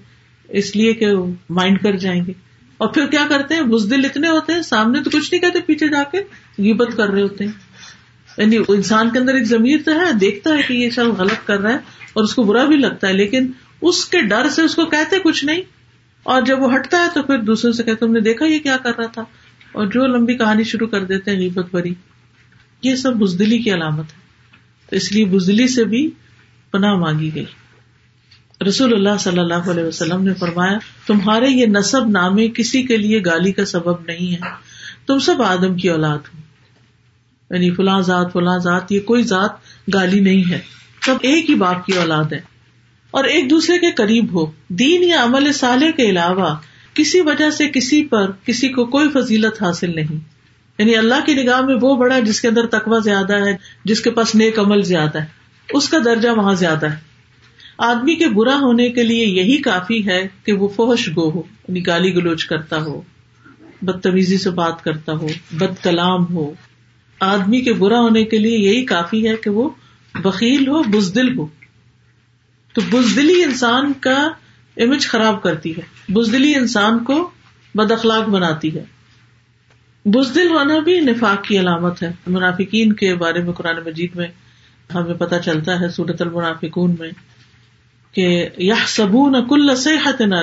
[0.48, 2.32] اس لیے کہ وہ مائنڈ کر جائیں گے۔
[2.76, 5.88] اور پھر کیا کرتے ہیں؟ بزدل اتنے ہوتے ہیں، سامنے تو کچھ نہیں کہتے، پیچھے
[5.88, 6.18] جا کے
[6.58, 7.52] گیبت کر رہے ہوتے ہیں۔
[8.38, 11.60] یعنی انسان کے اندر ایک ضمیر تو ہے، دیکھتا ہے کہ یہ شخص غلط کر
[11.60, 11.78] رہا ہے
[12.12, 15.18] اور اس کو برا بھی لگتا ہے، لیکن اس کے ڈر سے اس کو کہتے
[15.18, 15.60] کچھ نہیں۔
[16.22, 18.76] اور جب وہ ہٹتا ہے تو پھر دوسرے سے کہتے، تم نے دیکھا یہ کیا
[18.76, 19.24] کر رہا تھا؟
[19.74, 21.94] اور جو لمبی کہانی شروع کر دیتے ہیں غیبت بری،
[22.82, 24.18] یہ سب بزدلی کی علامت ہے۔
[24.90, 26.10] تو اس لیے بزدلی سے بھی
[26.70, 27.44] پناہ مانگی گئی۔
[28.68, 33.20] رسول اللہ صلی اللہ علیہ وسلم نے فرمایا، تمہارے یہ نصب نامے کسی کے لیے
[33.26, 34.38] گالی کا سبب نہیں ہے۔
[35.06, 36.38] تم سب آدم کی اولاد ہو۔
[37.54, 39.50] یعنی فلاں ذات فلاں ذات، یہ کوئی ذات
[39.94, 40.60] گالی نہیں ہے۔
[41.06, 42.40] سب ایک ہی باپ کی اولاد ہے۔
[43.10, 46.54] اور ایک دوسرے کے قریب ہو۔ دین یا عمل سالے کے علاوہ
[46.94, 50.18] کسی وجہ سے کسی پر کسی کو کوئی فضیلت حاصل نہیں۔
[50.78, 54.00] یعنی اللہ کی نگاہ میں وہ بڑا ہے جس کے اندر تقوی زیادہ ہے، جس
[54.00, 55.26] کے پاس نیک عمل زیادہ ہے۔
[55.72, 56.96] اس کا درجہ وہاں زیادہ ہے۔
[57.78, 61.86] آدمی کے برا ہونے کے لیے یہی کافی ہے کہ وہ فوش گو ہو یعنی
[61.86, 63.02] گالی گلوچ کرتا ہو،
[63.82, 66.52] بدتمیزی سے بات کرتا ہو بد کلام ہو۔
[67.20, 69.68] آدمی کے برا ہونے کے لیے یہی کافی ہے کہ وہ
[70.14, 71.46] بکیل ہو، بزدل ہو۔
[72.72, 74.28] تو بزدلی انسان کا
[74.76, 77.30] امیج خراب کرتی ہے۔ بزدلی انسان کو
[77.74, 78.84] بد اخلاق بناتی ہے۔
[80.04, 84.26] بزدل ہونا بھی نفاق کی علامت ہے۔ منافقین کے بارے میں قرآن مجید میں
[84.94, 87.10] ہمیں پتہ چلتا ہے سورت المنافقون میں،
[88.12, 90.34] کہ یہ سبو نہ کل صحت نہ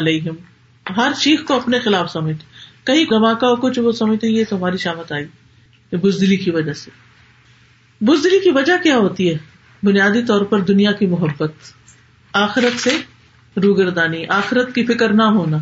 [0.97, 2.35] ہر چیخ کو اپنے خلاف سمجھ
[2.83, 5.25] کئی گماکا ہو، کچھ وہ سمجھتے یہ تمہاری شامت آئی
[5.97, 6.91] بزدلی کی وجہ سے۔
[8.01, 9.37] بزدلی کی وجہ کیا ہوتی ہے؟
[9.83, 11.51] بنیادی طور پر دنیا کی محبت۔
[12.33, 12.97] آخرت سے
[13.55, 15.57] روگردانی، آخرت کی فکر نہ ہونا۔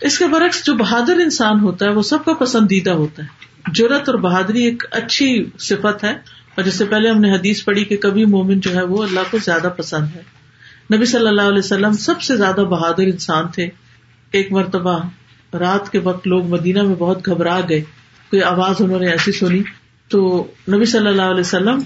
[0.00, 3.28] اس کے برعکس جو بہادر انسان ہوتا ہے، وہ سب کا پسندیدہ ہوتا ہے۔
[3.72, 7.84] جرت اور بہادری ایک اچھی صفت ہے۔ اور جس سے پہلے ہم نے حدیث پڑھی
[7.84, 10.22] کہ کبھی مومن جو ہے وہ اللہ کو زیادہ پسند ہے۔
[10.96, 13.68] نبی صلی اللہ علیہ وسلم سب سے زیادہ بہادر انسان تھے۔
[14.32, 15.08] ایک مرتبہ
[15.56, 17.80] رات کے وقت لوگ مدینہ میں بہت گھبرا گئے۔
[18.30, 19.62] کوئی آواز انہوں نے ایسی سنی۔
[20.08, 21.78] تو نبی صلی اللہ علیہ وسلم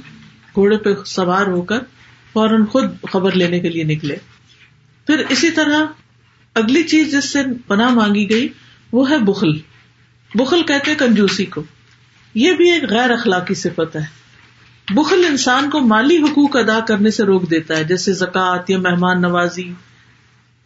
[0.54, 1.78] گھوڑے پہ سوار ہو کر
[2.32, 4.16] فوراً خود خبر لینے کے لیے نکلے۔
[5.08, 5.84] پھر اسی طرح
[6.54, 8.48] اگلی چیز جس سے پناہ مانگی گئی
[8.92, 9.52] وہ ہے بخل۔
[10.34, 11.62] بخل کہتے کنجوسی کو۔
[12.34, 14.00] یہ بھی ایک غیر اخلاقی صفت ہے۔
[14.94, 19.22] بخل انسان کو مالی حقوق ادا کرنے سے روک دیتا ہے، جیسے زکوٰۃ یا مہمان
[19.22, 19.72] نوازی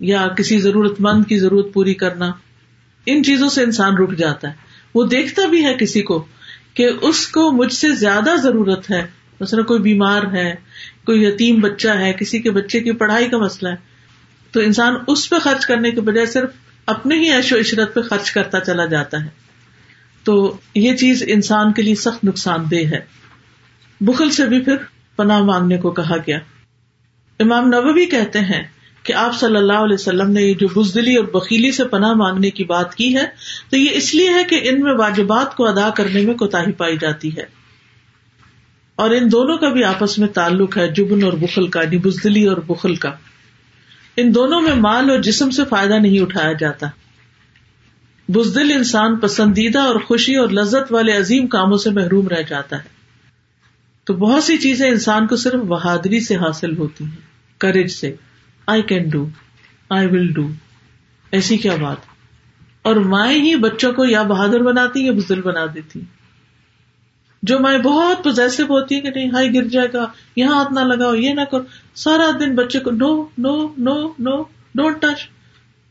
[0.01, 2.33] یا کسی ضرورت مند کی ضرورت پوری کرنا۔
[3.07, 4.55] ان چیزوں سے انسان رک جاتا ہے۔
[4.95, 6.25] وہ دیکھتا بھی ہے کسی کو
[6.75, 9.07] کہ اس کو مجھ سے زیادہ ضرورت ہے۔
[9.41, 10.55] مثلا کوئی بیمار ہے،
[11.07, 13.92] کوئی یتیم بچہ ہے، کسی کے بچے کی پڑھائی کا مسئلہ ہے۔
[14.53, 16.51] تو انسان اس پہ خرچ کرنے کے بجائے صرف
[16.87, 19.29] اپنے ہی عیش و عشرت پہ خرچ کرتا چلا جاتا ہے۔
[20.25, 23.01] تو یہ چیز انسان کے لیے سخت نقصان دہ ہے۔
[24.01, 24.77] بخل سے بھی پھر
[25.17, 26.39] پناہ مانگنے کو کہا گیا۔
[27.39, 28.63] امام نبوی کہتے ہیں
[29.03, 32.51] کہ آپ صلی اللہ علیہ وسلم نے یہ جو بزدلی اور بکیلی سے پناہ مانگنے
[32.51, 33.27] کی بات کی ہے،
[33.71, 36.99] تو یہ اس لیے ہے کہ ان میں واجبات کو ادا کرنے میں کوتا پائی
[37.01, 37.45] جاتی ہے۔
[38.97, 42.47] اور ان دونوں کا بھی آپس میں تعلق ہے، جبن اور بخل کا یعنی بزدلی
[42.47, 43.13] اور بخل کا۔
[44.17, 46.87] ان دونوں میں مال اور جسم سے فائدہ نہیں اٹھایا جاتا۔
[48.29, 52.89] بزدل انسان پسندیدہ اور خوشی اور لذت والے عظیم کاموں سے محروم رہ جاتا ہے۔
[54.05, 57.17] تو بہت سی چیزیں انسان کو صرف بہادری سے حاصل ہوتی ہیں۔
[57.59, 58.15] کریج سے۔
[58.67, 59.29] I can do
[59.89, 60.51] I will do
[61.31, 61.97] ایسی کیا بات۔
[62.83, 66.01] اور مائیں ہی بچوں کو یا بہادر بناتی یا بزدل بنا دیتی
[67.43, 70.81] جو مائیں بہت پوزیسو ہوتی ہے کہ نہیں، ہائی گر جائے گا، یہاں ہاتھ نہ
[70.81, 71.63] لگاؤ، یہ نہ کرو۔
[71.95, 74.43] سارا دن بچے کو نو نو نو نو
[74.75, 75.29] ڈونٹ ٹچ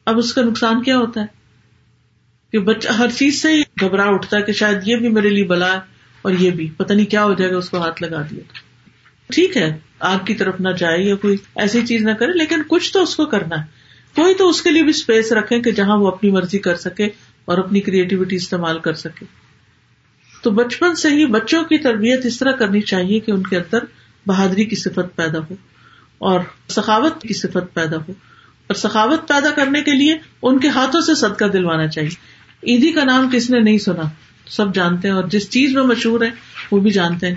[0.06, 1.26] اب اس کا نقصان کیا ہوتا ہے؟
[2.52, 5.44] کہ بچہ ہر چیز سے ہی گھبراہ اٹھتا ہے کہ شاید یہ بھی میرے لیے
[5.44, 5.80] بلا ہے
[6.22, 8.40] اور یہ بھی۔ پتہ نہیں کیا ہو جائے گا، اس کو ہاتھ لگا دیا۔
[9.28, 12.94] ٹھیک ہے آگ کی طرف نہ جائے یا کوئی ایسی چیز نہ کرے، لیکن کچھ
[12.94, 13.66] تو اس کو کرنا ہے۔
[14.16, 17.10] کوئی تو اس کے لیے بھی اسپیس رکھے کہ جہاں وہ اپنی مرضی کر سکے
[17.46, 19.41] اور اپنی کریٹیوٹی استعمال کر سکے۔
[20.42, 23.80] تو بچپن سے ہی بچوں کی تربیت اس طرح کرنی چاہیے کہ ان کے اندر
[24.28, 25.56] بہادری کی صفت پیدا ہو
[26.18, 28.12] اور سخاوت کی صفت پیدا ہو۔
[28.68, 33.04] اور سخاوت پیدا کرنے کے لیے ان کے ہاتھوں سے صدقہ دلوانا چاہیے۔ عیدی کا
[33.04, 34.02] نام کس نے نہیں سنا؟
[34.48, 36.30] سب جانتے ہیں اور جس چیز میں مشہور ہے
[36.72, 37.36] وہ بھی جانتے ہیں۔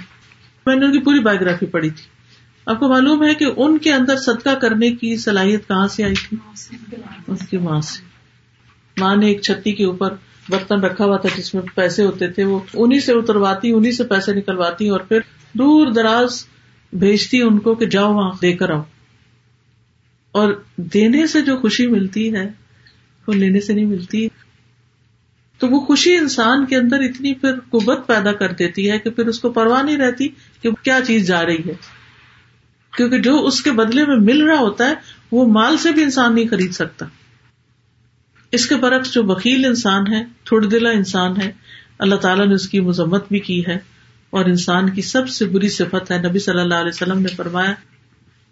[0.67, 2.05] میں نے ان کی پوری بایوگرافی پڑھی تھی۔
[2.67, 6.15] آپ کو معلوم ہے کہ ان کے اندر صدقہ کرنے کی صلاحیت کہاں سے آئی
[6.15, 6.37] تھی؟
[7.29, 8.03] ان کی ماں سے۔
[9.01, 10.15] ماں نے ایک چھتی کے اوپر
[10.49, 14.05] برتن رکھا ہوا تھا جس میں پیسے ہوتے تھے، وہ انہیں سے اترواتی انہیں سے
[14.05, 15.21] پیسے نکلواتی اور پھر
[15.53, 16.47] دور دراز
[16.93, 18.83] بھیجتی ان کو کہ جاؤ وہاں دے کر آؤ۔
[20.33, 22.51] اور دینے سے جو خوشی ملتی ہے،
[23.27, 24.29] وہ لینے سے نہیں ملتی۔
[25.59, 29.27] تو وہ خوشی انسان کے اندر اتنی پھر قبت پیدا کر دیتی ہے کہ پھر
[29.27, 30.29] اس کو پرواہ نہیں رہتی
[30.63, 31.75] کہ کیا چیز جا رہی ہے۔
[32.97, 34.95] کیونکہ جو اس کے بدلے میں مل رہا ہوتا ہے،
[35.33, 37.07] وہ مال سے بھی انسان نہیں خرید سکتا۔
[38.55, 41.53] اس کے برعکس جو وکیل انسان ہے تھوڑ دلا انسان ہے،
[41.99, 43.79] اللہ تعالیٰ نے اس کی مذمت بھی کی ہے
[44.31, 47.75] اور انسان کی سب سے بری صفت ہے۔ نبی صلی اللہ علیہ وسلم نے فرمایا،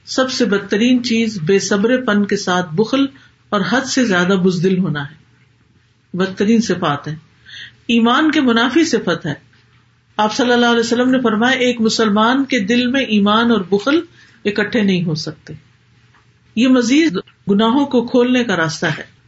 [0.04, 3.06] سب سے بدترین چیز بے صبر پن کے ساتھ بخل
[3.48, 5.14] اور حد سے زیادہ بزدل ہونا ہے۔
[6.16, 7.14] بدترین صفات ہے
[7.86, 9.34] ایمان کے منافی صفت ہے۔
[10.16, 14.00] آپ صلی اللہ علیہ وسلم نے فرمایا، ایک مسلمان کے دل میں ایمان اور بخل
[14.44, 15.54] اکٹھے نہیں ہو سکتے۔
[16.56, 17.18] یہ مزید
[17.50, 19.21] گناہوں کو کھولنے کا راستہ ہے۔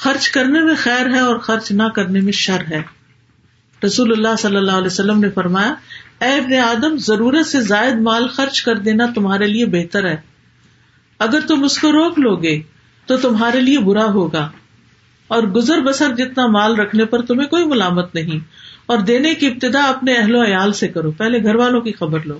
[0.00, 2.82] خرچ کرنے میں خیر ہے اور خرچ نہ کرنے میں شر ہے۔
[3.86, 5.74] رسول اللہ صلی اللہ علیہ وسلم نے فرمایا،
[6.20, 10.16] اے ابن آدم، ضرورت سے زائد مال خرچ کر دینا تمہارے لیے بہتر ہے۔
[11.18, 12.62] اگر تم اس کو روک لو گے
[13.06, 14.50] تو تمہارے لیے برا ہوگا۔
[15.28, 18.38] اور گزر بسر جتنا مال رکھنے پر تمہیں کوئی ملامت نہیں۔
[18.86, 22.20] اور دینے کی ابتدا اپنے اہل و عیال سے کرو۔ پہلے گھر والوں کی خبر
[22.24, 22.38] لو۔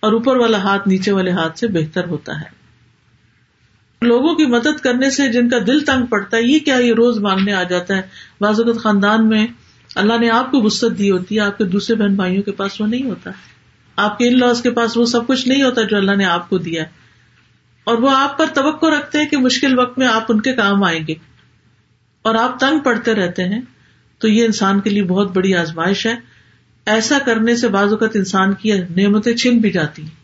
[0.00, 2.59] اور اوپر والا ہاتھ نیچے والے ہاتھ سے بہتر ہوتا ہے۔
[4.02, 7.18] لوگوں کی مدد کرنے سے جن کا دل تنگ پڑتا ہے، یہ کیا یہ روز
[7.18, 8.02] مانگنے آ جاتا ہے؟
[8.40, 9.46] بعض اوقات خاندان میں
[9.94, 12.80] اللہ نے آپ کو وسط دی ہوتی ہے، آپ کے دوسرے بہن بھائیوں کے پاس
[12.80, 13.30] وہ نہیں ہوتا۔
[13.96, 16.50] آپ کے ان لاس کے پاس وہ سب کچھ نہیں ہوتا جو اللہ نے آپ
[16.50, 16.88] کو دیا۔ ہے
[17.84, 20.84] اور وہ آپ پر توقع رکھتے ہیں کہ مشکل وقت میں آپ ان کے کام
[20.84, 21.14] آئیں گے۔
[22.22, 23.60] اور آپ تنگ پڑتے رہتے ہیں،
[24.18, 26.14] تو یہ انسان کے لیے بہت بڑی آزمائش ہے۔
[26.86, 30.19] ایسا کرنے سے بعض اوقات انسان کی نعمتیں چھن بھی جاتی ہیں۔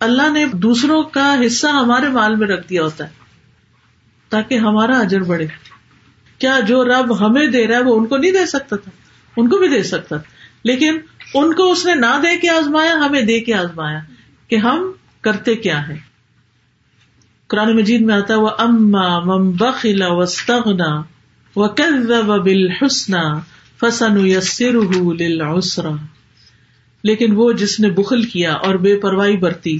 [0.00, 3.10] اللہ نے دوسروں کا حصہ ہمارے مال میں رکھ دیا ہوتا ہے
[4.28, 5.46] تاکہ ہمارا اجر بڑھے۔
[6.38, 8.90] کیا جو رب ہمیں دے رہا ہے وہ ان کو نہیں دے سکتا تھا؟
[9.36, 10.16] ان کو بھی دے سکتا
[10.64, 10.98] لیکن
[11.34, 14.00] ان کو اس نے نہ دے کے آزمایا، ہمیں دے کے آزمایا
[14.48, 16.10] کہ ہم کرتے کیا ہے
[17.46, 21.02] قرآن مجید میں آتا ہے وہ اما مم بخلا وسطنا
[21.56, 21.68] و
[22.42, 23.40] بل حسنا
[23.80, 24.76] فسن یسر
[27.04, 29.78] لیکن وہ جس نے بخل کیا اور بے پرواہی برتی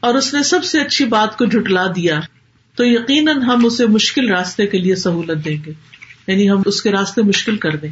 [0.00, 2.20] اور اس نے سب سے اچھی بات کو جھٹلا دیا،
[2.76, 5.72] تو یقیناً ہم اسے مشکل راستے کے لیے سہولت دیں گے۔
[6.26, 7.88] یعنی ہم اس کے راستے مشکل کر دیں۔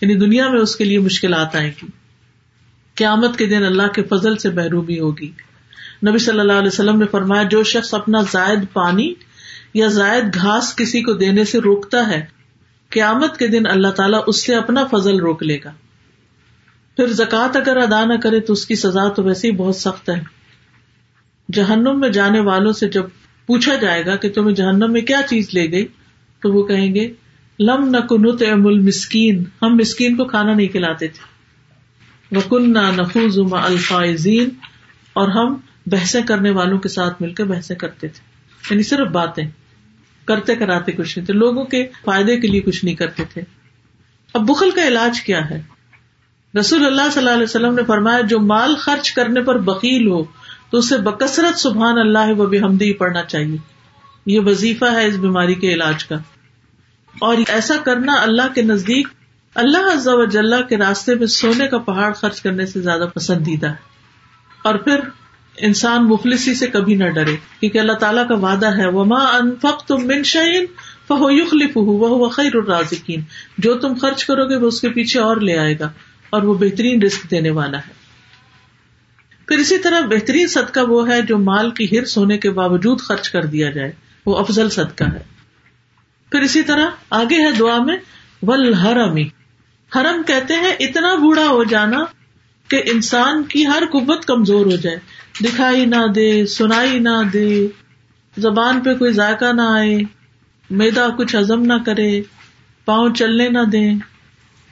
[0.00, 1.86] یعنی دنیا میں اس کے لیے مشکلات آئیں گی۔
[2.94, 5.32] قیامت کے دن اللہ کے فضل سے محرومی ہوگی۔
[6.08, 9.14] نبی صلی اللہ علیہ وسلم نے فرمایا، جو شخص اپنا زائد پانی
[9.74, 12.26] یا زائد گھاس کسی کو دینے سے روکتا ہے،
[12.90, 15.72] قیامت کے دن اللہ تعالیٰ اس سے اپنا فضل روک لے گا۔
[16.96, 20.10] پھر زکوٰۃ اگر ادا نہ کرے تو اس کی سزا تو ویسے ہی بہت سخت
[20.10, 20.20] ہے۔
[21.52, 23.04] جہنم میں جانے والوں سے جب
[23.46, 25.86] پوچھا جائے گا کہ تمہیں جہنم میں کیا چیز لے گئی،
[26.40, 27.12] تو وہ کہیں گے،
[27.60, 31.36] لم نہ کنت مسکین ہم مسکین کو کھانا نہیں کھلاتے تھے۔
[32.36, 34.48] وکن نہ نفوز الفائزین
[35.12, 35.56] اور ہم
[35.86, 38.20] بحثیں کرنے والوں کے ساتھ مل کر بحثیں کرتے تھے۔
[38.70, 39.44] یعنی صرف باتیں،
[40.24, 43.42] کرتے کراتے کچھ نہیں تھے۔ لوگوں کے فائدے کے لیے کچھ نہیں کرتے تھے۔
[44.34, 45.62] اب بخل کا علاج کیا ہے؟
[46.58, 50.24] رسول اللہ صلی اللہ علیہ وسلم نے فرمایا، جو مال خرچ کرنے پر بکیل ہو،
[50.70, 53.56] تو اسے بکثرت سبحان اللہ و بحمدی پڑھنا چاہیے۔
[54.26, 56.14] یہ وظیفہ ہے اس بیماری کے علاج کا۔
[57.20, 59.08] اور ایسا کرنا اللہ کے نزدیک،
[59.54, 63.66] اللہ عز و جل کے راستے میں سونے کا پہاڑ خرچ کرنے سے زیادہ پسندیدہ۔
[63.66, 63.74] ہے
[64.62, 65.00] اور پھر
[65.58, 70.06] انسان مفلسی سے کبھی نہ ڈرے، کیونکہ اللہ تعالیٰ کا وعدہ ہے، وما انفق تم
[70.06, 70.66] من شعین
[71.08, 73.20] فہو یخلف وہ خیر الرازقین
[73.58, 75.90] جو تم خرچ کرو گے، وہ اس کے پیچھے اور لے آئے گا۔
[76.30, 78.06] اور وہ بہترین رسک دینے والا ہے۔
[79.48, 83.30] پھر اسی طرح بہترین صدقہ وہ ہے جو مال کی ہرس ہونے کے باوجود خرچ
[83.30, 83.92] کر دیا جائے۔
[84.26, 85.22] وہ افضل صدقہ ہے۔
[86.30, 87.96] پھر اسی طرح آگے ہے دعا میں
[88.42, 89.28] ول حرمی
[89.96, 92.04] حرم کہتے ہیں، اتنا بوڑھا ہو جانا
[92.68, 94.98] کہ انسان کی ہر قوت کمزور ہو جائے۔
[95.40, 97.66] دکھائی نہ دے، سنائی نہ دے،
[98.36, 99.98] زبان پہ کوئی ذائقہ نہ آئے،
[100.70, 102.22] میدا کچھ ہزم نہ کرے،
[102.84, 103.90] پاؤں چلنے نہ دے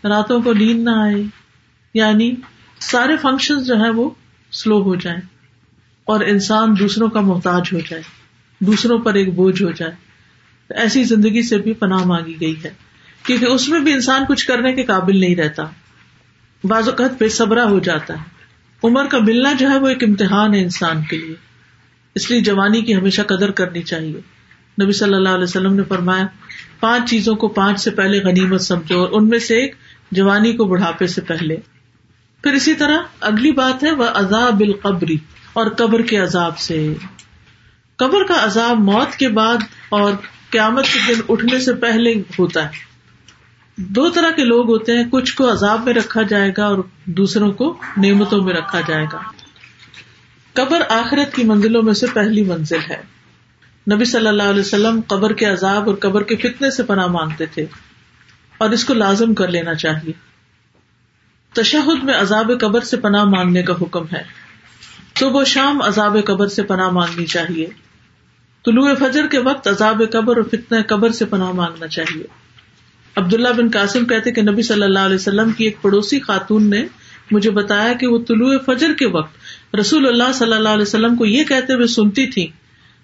[0.09, 1.44] راتوں کو نیند نہ آئے۔
[1.95, 2.35] یعنی
[2.81, 4.11] سارے فنکشن جو ہے وہ
[4.53, 5.17] سلو ہو جائے
[6.05, 8.03] اور انسان دوسروں کا محتاج ہو جائے،
[8.61, 9.93] دوسروں پر ایک بوجھ ہو جائے۔
[10.71, 12.71] ایسی زندگی سے بھی پناہ مانگی گئی ہے۔
[13.23, 15.63] کیونکہ اس میں بھی انسان کچھ کرنے کے قابل نہیں رہتا۔
[16.65, 18.25] بعض اوقات بے صبرا ہو جاتا ہے۔
[18.85, 21.35] عمر کا ملنا جو ہے وہ ایک امتحان ہے انسان کے لیے۔
[22.15, 24.21] اس لیے جوانی کی ہمیشہ قدر کرنی چاہیے۔
[24.83, 26.27] نبی صلی اللہ علیہ وسلم نے فرمایا،
[26.81, 29.75] پانچ چیزوں کو پانچ سے پہلے غنیمت سمجھو اور ان میں سے ایک
[30.11, 31.57] جوانی کو بڑھاپے سے پہلے۔
[32.45, 35.17] پھر اسی طرح اگلی بات ہے، وہ عذاب القبری
[35.53, 36.95] اور قبر کے عذاب سے۔
[37.97, 39.57] قبر کا عذاب موت کے بعد
[39.89, 40.13] اور
[40.51, 42.71] قیامت کے دن اٹھنے سے پہلے ہوتا ہے۔
[43.77, 47.53] دو طرح کے لوگ ہوتے ہیں، کچھ کو عذاب میں رکھا جائے گا اور دوسروں
[47.53, 49.19] کو نعمتوں میں رکھا جائے گا۔
[50.53, 53.03] قبر آخرت کی منزلوں میں سے پہلی منزل ہے۔
[53.95, 57.47] نبی صلی اللہ علیہ وسلم قبر کے عذاب اور قبر کے فتنے سے پناہ مانگتے
[57.47, 57.67] تھے
[58.59, 60.34] اور اس کو لازم کر لینا چاہیے۔
[61.55, 64.23] تشہد میں عذاب قبر سے پناہ مانگنے کا حکم ہے۔
[65.19, 67.67] صبح و شام عذاب قبر سے پناہ مانگنی چاہیے۔
[68.65, 72.25] طلوع فجر کے وقت عذاب قبر اور فتن قبر سے پناہ مانگنا چاہیے۔
[73.17, 76.87] عبداللہ بن قاسم کہتے کہ نبی صلی اللہ علیہ وسلم کی ایک پڑوسی خاتون نے
[77.31, 79.35] مجھے بتایا کہ وہ طلوع فجر کے وقت
[79.77, 82.49] رسول اللہ صلی اللہ علیہ وسلم کو یہ کہتے ہوئے سنتی تھی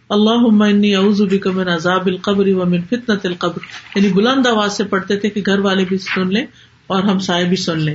[0.08, 3.58] اللہ من عذاب القبر و من فتنة القبر۔
[3.94, 6.46] یعنی بلند آواز سے پڑھتے تھے کہ گھر والے بھی سن لیں
[6.86, 7.94] اور ہم سائے بھی سن لیں۔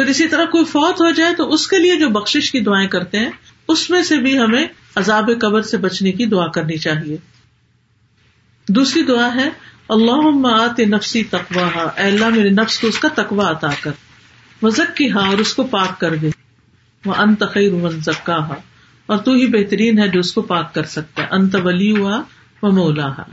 [0.00, 2.88] پھر اسی طرح کوئی فوت ہو جائے تو اس کے لیے جو بخش کی دعائیں
[2.88, 3.30] کرتے ہیں،
[3.68, 7.16] اس میں سے بھی ہمیں عذاب قبر سے بچنے کی دعا کرنی چاہیے۔
[8.68, 9.48] دوسری دعا ہے
[9.88, 13.90] اللہ آت نفسی تقوا اے اللہ، میرے نفس کو اس کا تقوا عطا کر۔
[14.62, 16.30] وزک کی ہاں اور اس کو پاک کر دے۔
[17.04, 17.98] وہ انت خیر من
[19.06, 22.22] اور تو ہی بہترین ہے جو اس کو پاک کر سکتا ہے۔ انت ولی ہوا
[22.62, 23.24] و مولا ہا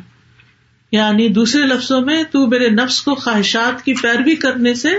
[0.92, 4.90] یعنی دوسرے لفظوں میں، تو میرے نفس کو خواہشات کی پیروی کرنے سے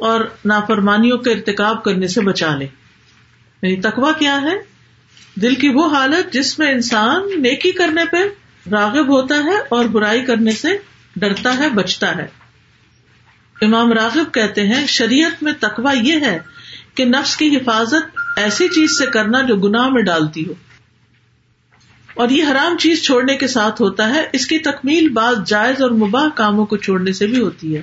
[0.00, 2.64] اور نافرمانیوں کے ارتکاب کرنے سے بچا لے۔
[3.62, 4.74] یعنی تقوا کیا ہے؟
[5.40, 8.16] دل کی وہ حالت جس میں انسان نیکی کرنے پہ
[8.70, 10.68] راغب ہوتا ہے اور برائی کرنے سے
[11.16, 12.26] ڈرتا ہے، بچتا ہے۔
[13.62, 16.38] امام راغب کہتے ہیں، شریعت میں تقوا یہ ہے
[16.94, 20.54] کہ نفس کی حفاظت ایسی چیز سے کرنا جو گناہ میں ڈالتی ہو۔
[22.14, 25.90] اور یہ حرام چیز چھوڑنے کے ساتھ ہوتا ہے، اس کی تکمیل بعض جائز اور
[25.90, 27.82] مباح کاموں کو چھوڑنے سے بھی ہوتی ہے۔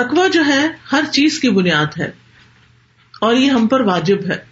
[0.00, 2.10] تقوا جو ہے ہر چیز کی بنیاد ہے
[3.20, 4.44] اور یہ ہم پر واجب ہے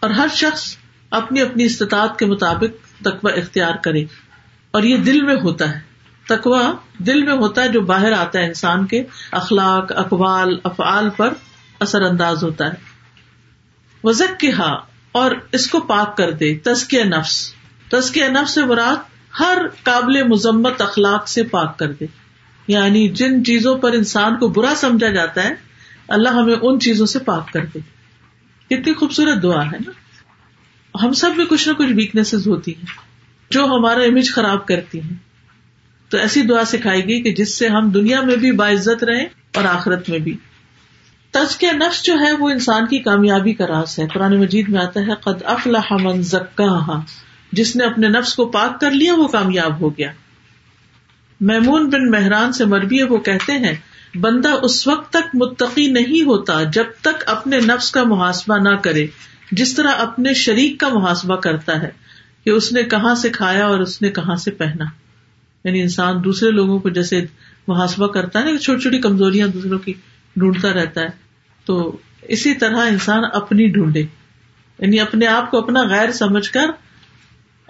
[0.00, 0.76] اور ہر شخص
[1.10, 4.04] اپنی اپنی استطاعت کے مطابق تقوا اختیار کرے
[4.70, 5.80] اور یہ دل میں ہوتا ہے
[6.28, 11.34] تقوا دل میں ہوتا ہے جو باہر آتا ہے انسان کے اخلاق، اقوال، افعال پر
[11.80, 12.74] اثر انداز ہوتا ہے۔
[14.04, 14.76] وزق کے ہاں
[15.12, 17.54] اور اس کو پاک کر دے، تزکیہ نفس۔
[17.88, 18.96] تزکیہ نفس سے مراد
[19.40, 22.06] ہر قابل مذمت اخلاق سے پاک کر دے۔
[22.68, 25.54] یعنی جن چیزوں پر انسان کو برا سمجھا جاتا ہے،
[26.08, 27.78] اللہ ہمیں ان چیزوں سے پاک کر دے۔
[28.66, 29.90] کتنی خوبصورت دعا ہے نا۔
[31.02, 32.86] ہم سب میں کچھ نہ کچھ ویکنیس ہوتی ہیں۔
[33.50, 35.16] جو ہمارا امیج خراب کرتی ہیں۔
[36.08, 39.64] تو ایسی دعا سکھائی گئی کہ جس سے ہم دنیا میں بھی باعزت رہیں اور
[39.64, 40.36] آخرت میں بھی۔
[41.30, 44.80] تج کے نفس جو ہے، وہ انسان کی کامیابی کا راز ہے۔ قرآن مجید میں
[44.80, 47.00] آتا ہے، قد افلاح من زکا
[47.52, 50.12] جس نے اپنے نفس کو پاک کر لیا، وہ کامیاب ہو گیا۔
[51.42, 53.74] میمون بن مہران سے مربی ہے، وہ کہتے ہیں،
[54.16, 59.06] بندہ اس وقت تک متقی نہیں ہوتا جب تک اپنے نفس کا محاسبہ نہ کرے،
[59.52, 61.90] جس طرح اپنے شریک کا محاسبہ کرتا ہے،
[62.44, 64.84] کہ اس نے کہاں سے کھایا اور اس نے کہاں سے پہنا۔
[65.64, 67.24] یعنی انسان دوسرے لوگوں کو جیسے
[67.68, 69.92] محاسبہ کرتا ہے نا چھوٹی چھوٹی کمزوریاں دوسروں کی
[70.36, 71.08] ڈھونڈتا رہتا ہے۔
[71.64, 74.00] تو اسی طرح انسان اپنی ڈھونڈے
[74.78, 76.70] یعنی اپنے آپ کو اپنا غیر سمجھ کر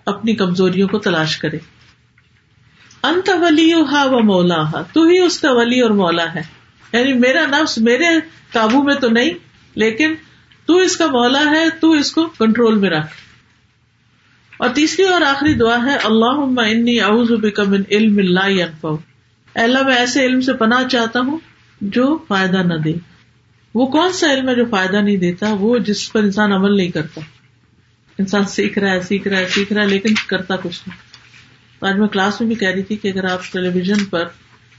[0.07, 1.59] اپنی کمزوریوں کو تلاش کرے۔
[3.03, 6.43] انت ولی و مولا ہا تو ہی اس کا ولی اور مولا ہے۔
[6.93, 8.05] یعنی میرا نفس میرے
[8.53, 9.31] قابو میں تو نہیں،
[9.75, 10.15] لیکن
[10.67, 13.07] تو اس کا مولا ہے، تو اس کو کنٹرول میں رکھ۔
[14.59, 18.89] اور تیسری اور آخری دعا ہے اللہ انی اعوذ بک من علم لا ينفع
[19.55, 21.39] اللہ، میں ایسے علم سے پناہ چاہتا ہوں
[21.81, 22.93] جو فائدہ نہ دے۔
[23.75, 26.89] وہ کون سا علم ہے جو فائدہ نہیں دیتا؟ وہ جس پر انسان عمل نہیں
[26.89, 27.21] کرتا۔
[28.19, 31.12] انسان سیکھ رہا ہے، سیکھ رہا ہے، سیکھ رہا ہے، لیکن کرتا کچھ نہیں۔
[31.83, 34.25] آج میں کلاس میں بھی کہہ رہی تھی کہ اگر آپ ٹیلی ویژن پر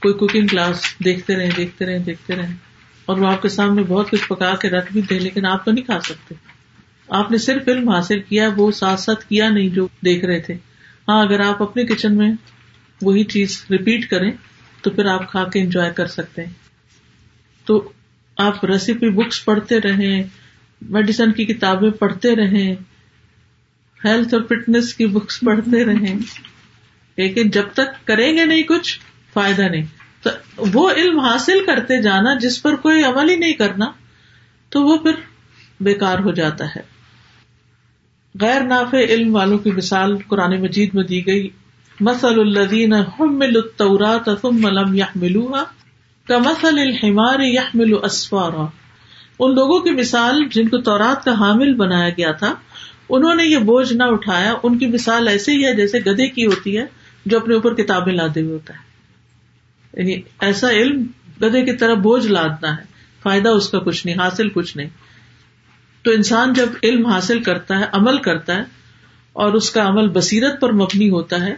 [0.00, 2.46] کوئی کوکنگ کلاس دیکھتے رہے دیکھتے رہے دیکھتے رہے
[3.04, 5.70] اور وہ آپ کے سامنے بہت کچھ پکا کے رکھ بھی دے لیکن آپ تو
[5.70, 6.34] نہیں کھا سکتے۔
[7.08, 10.54] آپ نے صرف علم حاصل کیا، وہ ساتھ ساتھ کیا نہیں جو دیکھ رہے تھے۔
[11.08, 12.30] ہاں اگر آپ اپنے کچن میں
[13.02, 14.30] وہی چیز ریپیٹ کریں،
[14.82, 16.52] تو پھر آپ کھا کے انجوائے کر سکتے ہیں۔
[17.64, 17.92] تو
[18.36, 20.22] آپ ریسیپی بکس پڑھتے رہیں
[20.82, 22.74] میڈیسن کی کتابیں پڑھتے رہیں
[24.04, 26.18] ہیلتھ اور فٹنس کی بکس پڑھتے رہیں۔
[27.16, 28.98] لیکن جب تک کریں گے نہیں کچھ،
[29.34, 29.84] فائدہ نہیں۔
[30.22, 30.30] تو
[30.74, 33.86] وہ علم حاصل کرتے جانا جس پر کوئی عمل ہی نہیں کرنا،
[34.68, 35.12] تو وہ پھر
[35.80, 36.94] بےکار ہو جاتا ہے۔
[38.40, 41.48] غیر نافع علم والوں کی مثال قرآن مجید میں دی گئی
[42.00, 42.94] مسل الدین
[44.42, 45.64] ثم لم يحملوها
[46.28, 48.66] كمثل الحمار يحمل اسفارا۔
[49.38, 52.54] ان لوگوں کی مثال جن کو تورات کا حامل بنایا گیا تھا،
[53.08, 56.46] انہوں نے یہ بوجھ نہ اٹھایا، ان کی مثال ایسے ہی ہے جیسے گدے کی
[56.46, 58.94] ہوتی ہے۔ جو اپنے اوپر کتابیں لادے ہوئے ہوتا ہے۔
[60.00, 61.06] یعنی ایسا علم
[61.42, 62.82] گدے کی طرح بوجھ لادنا ہے۔
[63.22, 64.88] فائدہ اس کا کچھ نہیں، حاصل کچھ نہیں۔
[66.02, 68.62] تو انسان جب علم حاصل کرتا ہے، عمل کرتا ہے،
[69.32, 71.52] اور اس کا عمل بصیرت پر مبنی ہوتا ہے،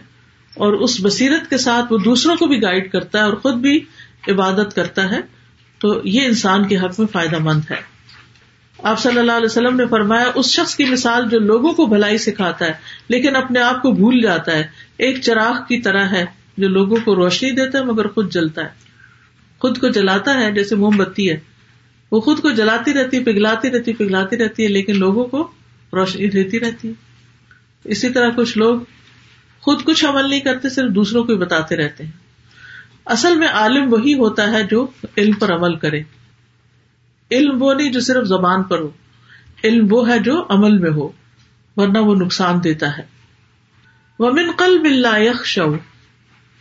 [0.55, 3.85] اور اس بصیرت کے ساتھ وہ دوسروں کو بھی گائڈ کرتا ہے اور خود بھی
[4.27, 5.21] عبادت کرتا ہے،
[5.79, 7.96] تو یہ انسان کے حق میں فائدہ مند ہے۔
[8.83, 12.17] آپ صلی اللہ علیہ وسلم نے فرمایا، اس شخص کی مثال جو لوگوں کو بھلائی
[12.17, 12.73] سکھاتا ہے،
[13.07, 14.67] لیکن اپنے آپ کو بھول جاتا ہے۔
[14.97, 16.25] ایک چراغ کی طرح ہے
[16.57, 18.69] جو لوگوں کو روشنی دیتا ہے، مگر خود جلتا ہے۔
[19.59, 21.39] خود کو جلاتا ہے، جیسے موم بتی ہے۔
[22.11, 25.51] وہ خود کو جلاتی رہتی پگلاتی رہتی پگلاتی رہتی ہے، لیکن لوگوں کو
[25.93, 26.93] روشنی دیتی رہتی ہے۔
[27.83, 28.79] اسی طرح کچھ لوگ
[29.61, 32.11] خود کچھ عمل نہیں کرتے، صرف دوسروں کو بتاتے رہتے ہیں۔
[33.05, 36.01] اصل میں عالم وہی ہوتا ہے جو علم پر عمل کرے۔
[37.31, 38.89] علم وہ نہیں جو صرف زبان پر ہو۔
[39.63, 41.11] علم وہ ہے جو عمل میں ہو،
[41.75, 43.03] ورنہ وہ نقصان دیتا ہے۔
[44.19, 45.75] ومن قلب اللہ یخشو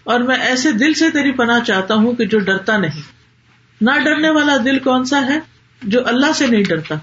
[0.04, 3.02] اور میں ایسے دل سے تیری پناہ چاہتا ہوں کہ جو ڈرتا نہیں۔
[3.80, 5.38] نہ ڈرنے والا دل کون سا ہے
[5.82, 6.94] جو اللہ سے نہیں ڈرتا؟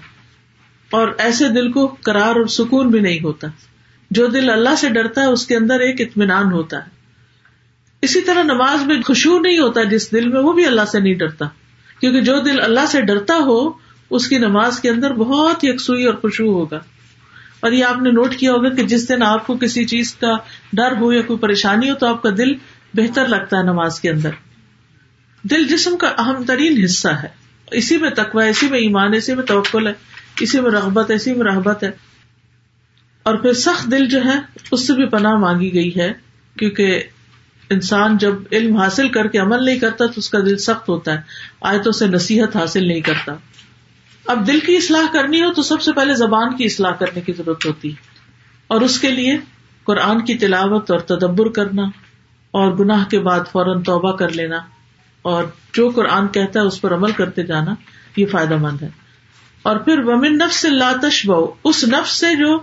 [0.90, 3.48] اور ایسے دل کو کرار اور سکون بھی نہیں ہوتا۔
[4.10, 6.90] جو دل اللہ سے ڈرتا ہے، اس کے اندر ایک اطمینان ہوتا ہے۔
[8.02, 11.14] اسی طرح نماز میں خوشبو نہیں ہوتا جس دل میں، وہ بھی اللہ سے نہیں
[11.14, 11.44] ڈرتا۔
[12.04, 13.70] کیونکہ جو دل اللہ سے ڈرتا ہو،
[14.10, 16.78] اس کی نماز کے اندر بہت یکسوئی اور خوشبو ہوگا۔
[17.60, 20.36] اور یہ آپ نے نوٹ کیا ہوگا کہ جس دن آپ کو کسی چیز کا
[20.72, 22.54] ڈر ہو یا کوئی پریشانی ہو، تو آپ کا دل
[22.94, 24.30] بہتر لگتا ہے نماز کے اندر۔
[25.42, 27.28] دل جسم کا اہم ترین حصہ ہے۔
[27.70, 29.92] اسی میں تقوا اسی میں ایمان، اسی میں توکل ہے،
[30.40, 31.90] اسی میں رغبت ہے اسی میں رحبت ہے۔
[33.22, 34.38] اور پھر سخت دل جو ہے،
[34.70, 36.12] اس سے بھی پناہ مانگی گئی ہے،
[36.58, 37.02] کیونکہ
[37.70, 41.12] انسان جب علم حاصل کر کے عمل نہیں کرتا تو اس کا دل سخت ہوتا
[41.12, 41.20] ہے۔
[41.60, 43.34] آیتوں سے نصیحت حاصل نہیں کرتا۔
[44.26, 47.32] اب دل کی اصلاح کرنی ہو تو سب سے پہلے زبان کی اصلاح کرنے کی
[47.32, 47.94] ضرورت ہوتی۔ ہے
[48.66, 49.38] اور اس کے لیے
[49.84, 51.82] قرآن کی تلاوت اور تدبر کرنا
[52.50, 54.58] اور گناہ کے بعد فوراً توبہ کر لینا
[55.22, 57.74] اور جو قرآن کہتا ہے اس پر عمل کرتے جانا،
[58.16, 58.88] یہ فائدہ مند ہے۔
[59.62, 61.32] اور پھر ومن نفس اللہ تشب
[61.64, 62.58] اس نفس سے جو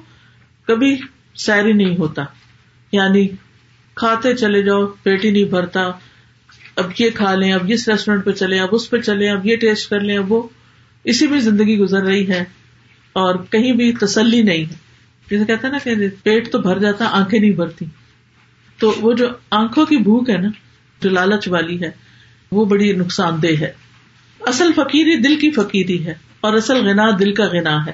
[0.68, 0.98] کبھی
[1.36, 2.24] سیری نہیں ہوتا۔
[2.92, 3.28] یعنی
[4.02, 5.92] کھاتے چلے جاؤ پیٹ ہی نہیں بھرتا۔
[6.76, 9.56] اب یہ کھا لیں، اب اس ریسٹورینٹ پہ چلے اب اس پہ چلے اب یہ
[9.56, 10.48] ٹیسٹ کر لیں، اب وہ۔
[11.04, 12.44] اسی میں زندگی گزر رہی ہے
[13.14, 14.76] اور کہیں بھی تسلی نہیں ہے۔
[15.30, 17.86] جیسے کہتے نا کہ پیٹ تو بھر جاتا، آنکھیں نہیں بھرتی۔
[18.80, 20.50] تو وہ جو آنکھوں کی بھوک ہے نا،
[21.02, 21.92] جو لالچ والی ہے،
[22.52, 23.72] وہ بڑی نقصان دہ ہے۔
[24.40, 27.94] اصل فقیری دل کی فقیری ہے اور اصل گنا دل کا گنا ہے۔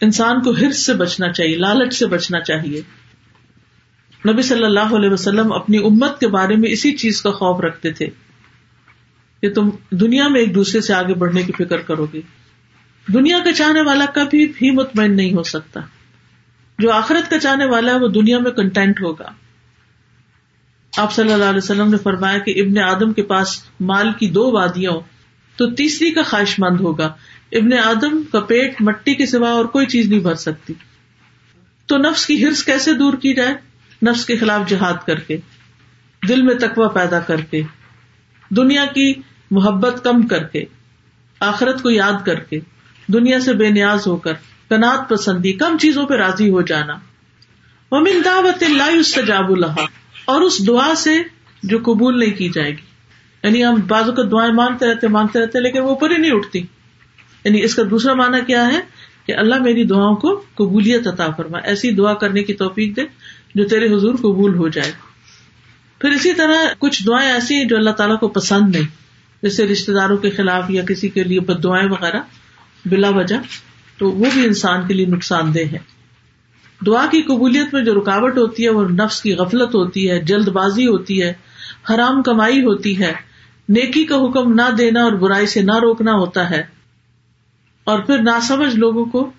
[0.00, 2.80] انسان کو ہرس سے بچنا چاہیے، لالچ سے بچنا چاہیے۔
[4.28, 7.92] نبی صلی اللہ علیہ وسلم اپنی امت کے بارے میں اسی چیز کا خوف رکھتے
[7.92, 8.06] تھے
[9.42, 12.20] کہ تم دنیا میں ایک دوسرے سے آگے بڑھنے کی فکر کرو گے۔
[13.14, 15.80] دنیا کا چاہنے والا کبھی بھی مطمئن نہیں ہو سکتا۔
[16.78, 19.28] جو آخرت کا چاہنے والا ہے وہ دنیا میں کنٹینٹ ہوگا۔
[20.96, 24.52] آپ صلی اللہ علیہ وسلم نے فرمایا کہ ابن آدم کے پاس مال کی دو
[24.52, 24.92] وادیاں
[25.56, 27.06] تو تیسری کا خواہش مند ہوگا۔
[27.52, 30.74] ابن آدم کا پیٹ مٹی کے سوا اور کوئی چیز نہیں بھر سکتی۔
[31.86, 33.71] تو نفس کی ہرس کیسے دور کی جائے؟
[34.02, 35.36] نفس کے خلاف جہاد کر کے،
[36.28, 37.62] دل میں تقوا پیدا کر کے،
[38.50, 39.14] دنیا کی
[39.50, 40.64] محبت کم کر کے،
[41.40, 42.60] آخرت کو یاد کر کے،
[43.08, 44.32] دنیا سے بے نیاز ہو کر
[44.68, 46.94] کنات پسندی، کم چیزوں پہ راضی ہو جانا۔
[47.90, 49.86] ومن دعوت اللہ سجاب اللہ
[50.24, 51.18] اور اس دعا سے
[51.62, 52.82] جو قبول نہیں کی جائے گی۔
[53.42, 56.58] یعنی ہم بازو کو دعائیں مانگتے رہتے مانگتے رہتے، لیکن وہ اوپر ہی نہیں اٹھتی۔
[57.44, 58.80] یعنی اس کا دوسرا معنی کیا ہے؟
[59.26, 63.02] کہ اللہ میری دعاؤں کو قبولیت عطا فرما ایسی دعا کرنے کی توفیق دے
[63.54, 64.92] جو تیرے حضور قبول ہو جائے
[65.98, 69.02] پھر اسی طرح کچھ دعائیں ایسی ہیں جو اللہ تعالیٰ کو پسند نہیں۔
[69.42, 72.20] جیسے رشتے داروں کے خلاف یا کسی کے لیے بد دعائیں وغیرہ
[72.84, 73.36] بلا وجہ،
[73.98, 75.78] تو وہ بھی انسان کے لیے نقصان دہ ہے۔
[76.86, 80.48] دعا کی قبولیت میں جو رکاوٹ ہوتی ہے، وہ نفس کی غفلت ہوتی ہے، جلد
[80.48, 81.32] بازی ہوتی ہے،
[81.90, 83.12] حرام کمائی ہوتی ہے۔
[83.68, 86.62] نیکی کا حکم نہ دینا اور برائی سے نہ روکنا ہوتا ہے۔
[87.84, 89.30] اور پھر نہ سمجھ لوگوں کو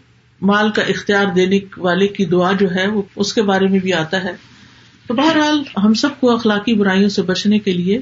[0.43, 3.93] مال کا اختیار دینے والے کی دعا جو ہے وہ اس کے بارے میں بھی
[3.93, 4.31] آتا ہے۔
[5.07, 7.99] تو بہرحال ہم سب کو اخلاقی برائیوں سے بچنے کے لیے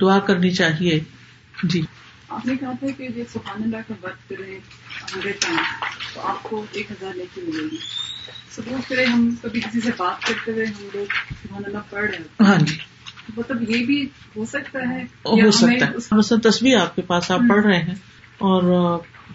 [0.00, 1.00] دعا کرنی چاہیے۔
[1.64, 1.82] جی۔
[2.28, 4.58] آپ نے کہا تھا کہ سبحان اللہ کا ورک کریں
[5.14, 5.56] ہنڈریڈ ٹائم
[6.14, 7.76] تو آپ کو ایک ہزار لے کے ملے گی۔
[8.50, 11.12] سپوز کرے ہم کبھی کسی سے بات کرتے ہوئے ہم لوگ
[11.42, 12.76] سبحان اللہ پڑھ رہے ہیں۔ ہاں جی۔
[13.36, 17.40] مطلب یہ بھی ہو سکتا ہے ہو سکتا ہے۔ مثلاً تصویر آپ کے پاس آپ
[17.48, 17.94] پڑھ رہے ہیں
[18.38, 18.62] اور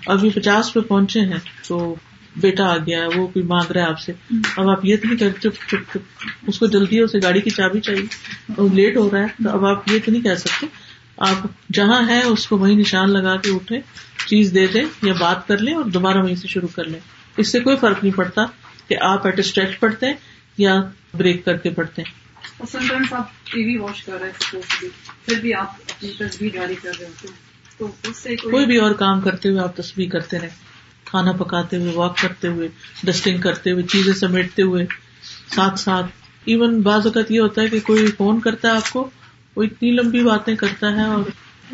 [0.05, 1.95] ابھی پچاس پہ پہنچے ہیں تو
[2.35, 4.11] بیٹا آ گیا وہ کوئی مانگ رہا ہے آپ سے۔
[4.57, 5.97] اب آپ یہ تو نہیں کر چپ چپ چپ۔
[6.47, 8.05] اس کو جلدی ہے اسے گاڑی کی چابی چاہیے۔
[8.55, 10.67] اور لیٹ ہو رہا ہے تو اب آپ یہ تو نہیں کہہ سکتے۔
[11.17, 13.79] آپ جہاں ہے اس کو وہی نشان لگا کے اٹھے
[14.27, 16.99] چیز دے دیں یا بات کر لیں اور دوبارہ وہیں سے شروع کر لیں۔
[17.37, 18.41] اس سے کوئی فرق نہیں پڑتا
[18.87, 20.13] کہ آپ ایٹ اسٹریچ پڑھتے ہیں
[20.57, 20.81] یا
[21.13, 22.23] بریک کر کے پڑھتے ہیں۔
[28.35, 30.72] کوئی بھی اور کام کرتے ہوئے آپ تصویر کرتے رہے۔
[31.13, 32.67] کھانا پکاتے ہوئے واک کرتے ہوئے
[33.03, 34.85] ڈسٹنگ کرتے ہوئے، چیزیں سمیٹتے ہوئے،
[35.55, 36.05] ساتھ ساتھ.
[36.45, 39.09] ایون بعض اوقات یہ ہوتا ہے کہ کوئی فون کرتا ہے آپ کو،
[39.55, 41.29] وہ اتنی لمبی باتیں کرتا ہے اور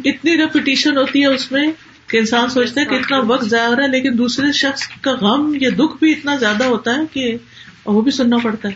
[0.06, 1.66] اتنی ریپیٹیشن ہوتی ہے اس میں
[2.08, 5.12] کہ انسان سوچتا ہے کہ اتنا وقت ضائع ہو رہا ہے، لیکن دوسرے شخص کا
[5.22, 7.36] غم یا دکھ بھی اتنا زیادہ ہوتا ہے کہ
[7.86, 8.74] وہ بھی سننا پڑتا ہے.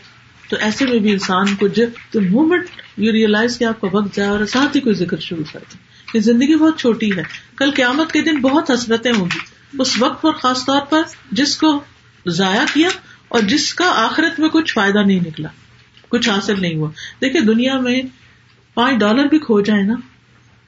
[0.49, 4.29] تو ایسے میں بھی انسان کو جب مومنٹ یو ریئلائز کہ آپ کا وقت ضائع
[4.29, 7.23] ہو رہا ہے، ساتھ ہی کوئی ذکر شروع کر دیں کہ زندگی بہت چھوٹی ہے.
[7.55, 9.39] کل قیامت کے دن بہت حسرتیں ہوں گی.
[9.79, 11.01] اس وقت پر خاص طور پر
[11.31, 11.83] جس کو
[12.27, 12.89] ضائع کیا
[13.27, 15.49] اور جس کا آخرت میں کچھ فائدہ نہیں نکلا،
[16.09, 16.89] کچھ حاصل نہیں ہوا۔
[17.21, 18.01] دیکھیے دنیا میں
[18.73, 19.95] پانچ ڈالر بھی کھو جائے نا،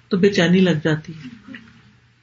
[0.09, 1.53] تو بے چینی لگ جاتی ہے۔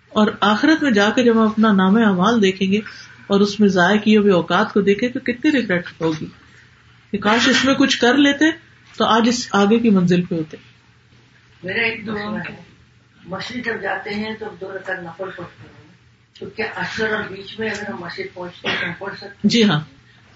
[0.09, 2.81] اور آخرت میں جا کے جب ہم اپنا نام اعمال دیکھیں گے
[3.27, 6.27] اور اس میں ضائع کیے ہوئے اوقات کو دیکھیں تو کتنی ریگریٹ ہوگی۔
[7.11, 8.45] کہ کاش اس میں کچھ کر لیتے
[8.97, 10.57] تو آج اس آگے کی منزل پہ ہوتے۔
[11.65, 12.55] میرا ایک ہے
[13.25, 15.82] مسجد جب جاتے ہیں تو دو رکعت نفل پڑھتے ہیں۔
[16.41, 19.81] اثر اور بیچ میں اگر ہم مسجد پہنچتے ہیں تو ہم پڑھ سکتے جی ہاں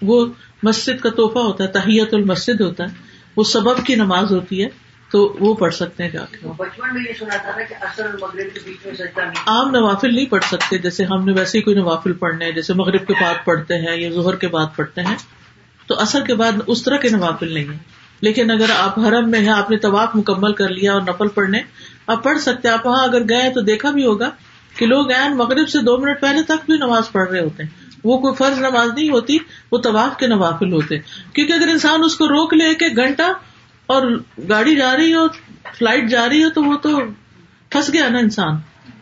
[0.02, 0.26] وہ
[0.62, 2.88] مسجد کا تحفہ ہوتا ہے تحیت المسد ہوتا ہے
[3.36, 4.68] وہ سبب کی نماز ہوتی ہے
[5.10, 8.04] تو وہ پڑھ سکتے ہیں جا کے۔ بچپن میں یہ سنا تھا نا کہ اثر
[8.04, 11.32] اور مغرب کے بیچ میں سجدہ نہیں۔ عام نوافل نہیں پڑھ سکتے جیسے ہم نے
[11.32, 14.48] ویسے ہی کوئی نوافل پڑھنے ہیں جیسے مغرب کے بعد پڑھتے ہیں یا ظہر کے
[14.48, 15.16] بعد پڑھتے ہیں
[15.86, 17.78] تو اثر کے بعد اس طرح کے نوافل نہیں ہے
[18.20, 21.58] لیکن اگر آپ حرم میں ہیں آپ نے طواف مکمل کر لیا اور نفل پڑھنے
[22.06, 24.30] آپ پڑھ سکتے آپ وہاں اگر گئے تو دیکھا بھی ہوگا
[24.76, 27.70] کہ لوگ این مغرب سے دو منٹ پہلے تک بھی نماز پڑھ رہے ہوتے ہیں۔
[28.04, 29.38] وہ کوئی فرض نماز نہیں ہوتی،
[29.72, 30.98] وہ طواف کے نوافل ہوتے
[31.32, 33.32] کیونکہ اگر انسان اس کو روک لے کے گھنٹہ
[33.86, 35.26] اور گاڑی جا رہی ہو،
[35.78, 36.98] فلائٹ جا رہی ہو، تو وہ تو
[37.68, 38.56] پھنس گیا نا انسان۔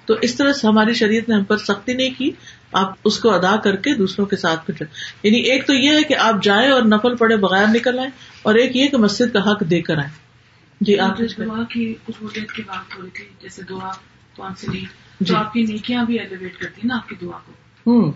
[0.07, 2.31] تو اس طرح سے ہماری شریعت نے ہم پر سختی نہیں کی۔
[2.73, 4.87] آپ اس کو ادا کر کے دوسروں کے ساتھ پھر
[5.23, 8.09] یعنی ایک تو یہ ہے کہ آپ جائیں اور نفل پڑے بغیر نکل آئے
[8.43, 10.09] اور ایک یہ کہ مسجد کا حق دے کر آئے
[10.81, 11.95] جی آپ دعا کی
[12.55, 13.91] کی بات ہو رہی تھی، جیسے دعا
[14.37, 14.85] کون سی
[15.25, 17.53] جو آپ کی نیکیاں بھی ایلیویٹ کرتی نا آپ کی دعا کو۔
[17.87, 18.13] ہوں۔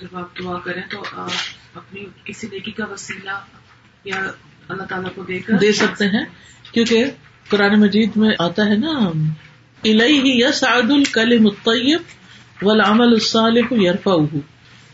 [0.00, 1.04] جب آپ دعا کریں تو
[1.74, 3.30] اپنی کسی نیکی کا وسیلہ
[4.04, 4.16] یا
[4.68, 6.24] اللہ تعالیٰ کو دے کر دے سکتے ہیں۔
[6.72, 7.04] کیونکہ
[7.48, 8.90] قرآن مجید میں آتا ہے نا
[9.84, 12.00] الہی یس عد الکل مطیب
[12.62, 14.36] ولامل الصالح یرفا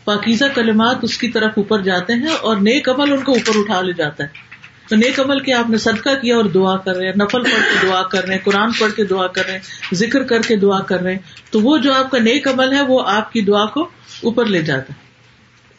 [0.03, 3.81] پاکیزہ کلمات اس کی طرف اوپر جاتے ہیں اور نیک عمل ان کو اوپر اٹھا
[3.81, 4.50] لے جاتا ہے۔
[4.89, 7.63] تو نیک عمل کے آپ نے صدقہ کیا اور دعا کر رہے ہیں نفل پڑھ
[7.71, 9.59] کے دعا کر رہے ہیں قرآن پڑھ کے دعا کر رہے ہیں
[9.93, 11.19] ذکر کر کے دعا کر رہے ہیں۔
[11.51, 13.81] تو وہ جو آپ کا نیک عمل ہے وہ آپ کی دعا کو
[14.23, 14.99] اوپر لے جاتا ہے۔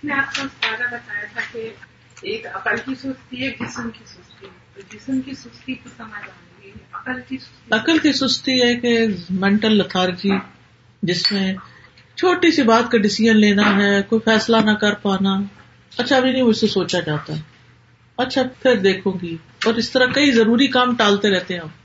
[0.03, 0.47] میں آپ کو
[0.91, 1.71] بتایا تھا کہ
[2.23, 4.47] ایک عقل کی سستی ہے جسم کی سستی
[4.91, 7.37] جسم کی سستی کو سمجھ عقل کی
[7.71, 10.31] عقل کی سستی ہے کہ مینٹل لتھارجی
[11.03, 11.55] جس میں
[12.17, 15.41] چھوٹی سی بات کا ڈسیزن لینا ہے کوئی فیصلہ نہ کر پانا۔
[15.99, 17.33] اچھا ابھی نہیں مجھ سے سوچا جاتا
[18.17, 21.83] اچھا پھر دیکھوں گی۔ اور اس طرح کئی ضروری کام ٹالتے رہتے ہیں آپ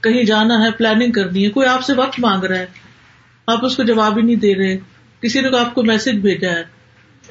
[0.00, 2.66] کہیں جانا ہے پلاننگ کرنی ہے کوئی آپ سے وقت مانگ رہا ہے۔
[3.46, 4.78] آپ اس کو جواب ہی نہیں دے رہے۔
[5.20, 6.60] کسی نے آپ کو میسج بھیجا ہے۔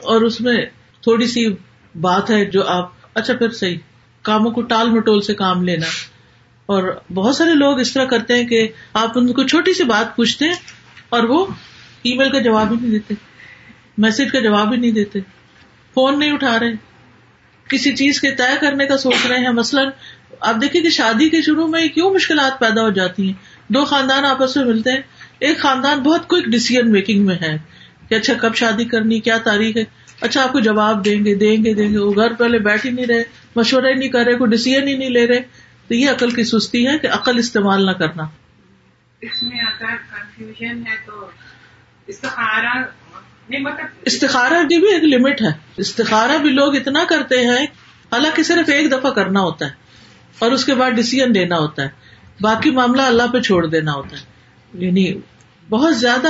[0.03, 0.57] اور اس میں
[1.01, 1.45] تھوڑی سی
[2.01, 3.77] بات ہے جو آپ اچھا پھر صحیح۔
[4.21, 5.85] کاموں کو ٹال مٹول سے کام لینا۔
[6.65, 10.15] اور بہت سارے لوگ اس طرح کرتے ہیں کہ آپ ان کو چھوٹی سی بات
[10.15, 10.55] پوچھتے ہیں
[11.09, 11.45] اور وہ
[12.03, 13.13] ای میل کا جواب ہی نہیں دیتے۔
[13.97, 15.19] میسج کا جواب ہی نہیں دیتے۔
[15.93, 16.88] فون نہیں اٹھا رہے۔
[17.69, 19.89] کسی چیز کے طے کرنے کا سوچ رہے ہیں۔ مثلاً
[20.39, 23.33] آپ دیکھیں کہ شادی کے شروع میں کیوں مشکلات پیدا ہو جاتی ہیں؟
[23.67, 25.01] دو خاندان آپس میں ملتے ہیں۔
[25.39, 27.57] ایک خاندان بہت کوئک ڈیسیزن میکنگ میں ہے
[28.09, 29.83] کہ اچھا کب شادی کرنی، کیا تاریخ ہے؟
[30.21, 32.91] اچھا آپ کو جواب دیں گے دیں گے دیں گے۔ وہ گھر پہلے بیٹھ ہی
[32.91, 33.23] نہیں رہے،
[33.55, 35.39] مشورہ ہی نہیں کر رہے، کوئی ڈسیزن ہی نہیں لے رہے۔
[35.87, 38.23] تو یہ عقل کی سستی ہے کہ عقل استعمال نہ کرنا۔
[39.21, 41.27] اس میں اگر کنفیوژن ہے تو
[42.07, 43.08] استخارہ مطلب
[43.57, 47.63] مطلب استخارہ کی بھی ایک لمٹ ہے۔ استخارہ بھی لوگ اتنا کرتے ہیں،
[48.11, 49.71] حالانکہ صرف ایک دفعہ کرنا ہوتا ہے
[50.39, 51.89] اور اس کے بعد ڈسیزن لینا ہوتا ہے۔
[52.41, 54.25] باقی معاملہ اللہ پہ چھوڑ دینا ہوتا ہے۔
[54.85, 55.13] یعنی
[55.69, 56.27] بہت زیادہ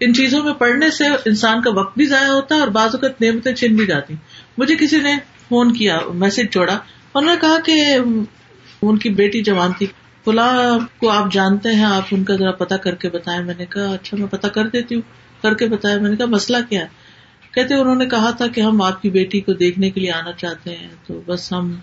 [0.00, 3.20] ان چیزوں میں پڑھنے سے انسان کا وقت بھی ضائع ہوتا ہے اور بعض اوقات
[3.20, 4.14] نعمتیں چھن بھی جاتی۔
[4.58, 5.16] مجھے کسی نے
[5.48, 6.78] فون کیا میسج چھوڑا
[7.14, 7.96] انہوں نے کہا کہ
[8.82, 9.86] ان کی بیٹی جوان تھی۔
[10.24, 13.66] فلاں کو آپ جانتے ہیں، آپ ان کا ذرا پتا کر کے بتائیں۔ میں نے
[13.66, 15.02] کہا اچھا میں پتا کر دیتی ہوں۔
[15.42, 16.86] کر کے بتایا، میں نے کہا، مسئلہ کیا ہے؟
[17.52, 20.32] کہتے، انہوں نے کہا تھا کہ ہم آپ کی بیٹی کو دیکھنے کے لیے آنا
[20.32, 21.74] چاہتے ہیں، تو بس ہم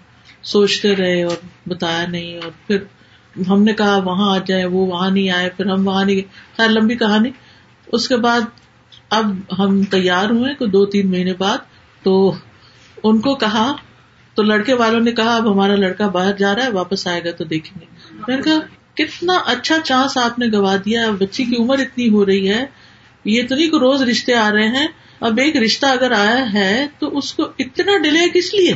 [0.44, 2.78] سوچتے رہے اور بتایا نہیں، اور پھر
[3.50, 6.24] ہم نے کہا، وہاں آ جائے، وہ وہاں نہیں آئے، پھر ہم وہاں نہیں گئے۔
[6.58, 7.30] خیر، لمبی کہانی۔
[7.92, 8.42] اس کے بعد
[9.10, 11.58] اب ہم تیار ہوئے کو دو تین مہینے بعد،
[12.04, 12.34] تو
[13.04, 13.74] ان کو کہا،
[14.36, 17.32] تو لڑکے والوں نے کہا، اب ہمارا لڑکا باہر جا رہا ہے، واپس آئے گا
[17.32, 17.86] تو دیکھیں گے۔
[18.28, 18.60] میں نے کہا،
[18.94, 22.66] کتنا اچھا چانس آپ نے گوا دیا، بچی کی عمر اتنی ہو رہی ہے
[23.28, 24.88] یہ تو نہیں کو روز رشتے آ رہے ہیں،
[25.20, 28.74] اب ایک رشتہ اگر آیا ہے تو اس کو اتنا ڈیلے کس لیے؟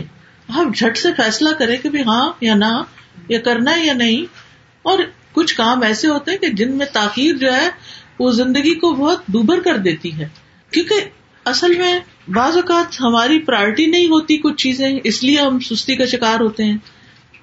[0.50, 2.84] آپ جھٹ سے فیصلہ کرے کہ ہاں یا نہ،
[3.30, 4.26] یا کرنا ہے یا نہیں۔
[4.82, 5.00] اور
[5.32, 7.70] کچھ کام ایسے ہوتے ہیں کہ جن میں تاخیر جو ہے،
[8.20, 10.28] وہ زندگی کو بہت دوبر کر دیتی ہے۔
[10.72, 10.96] کیونکہ
[11.46, 16.06] اصل میں بعض اوقات ہماری پرائرٹی نہیں ہوتی کچھ چیزیں، اس لیے ہم سستی کا
[16.06, 16.78] شکار ہوتے ہیں۔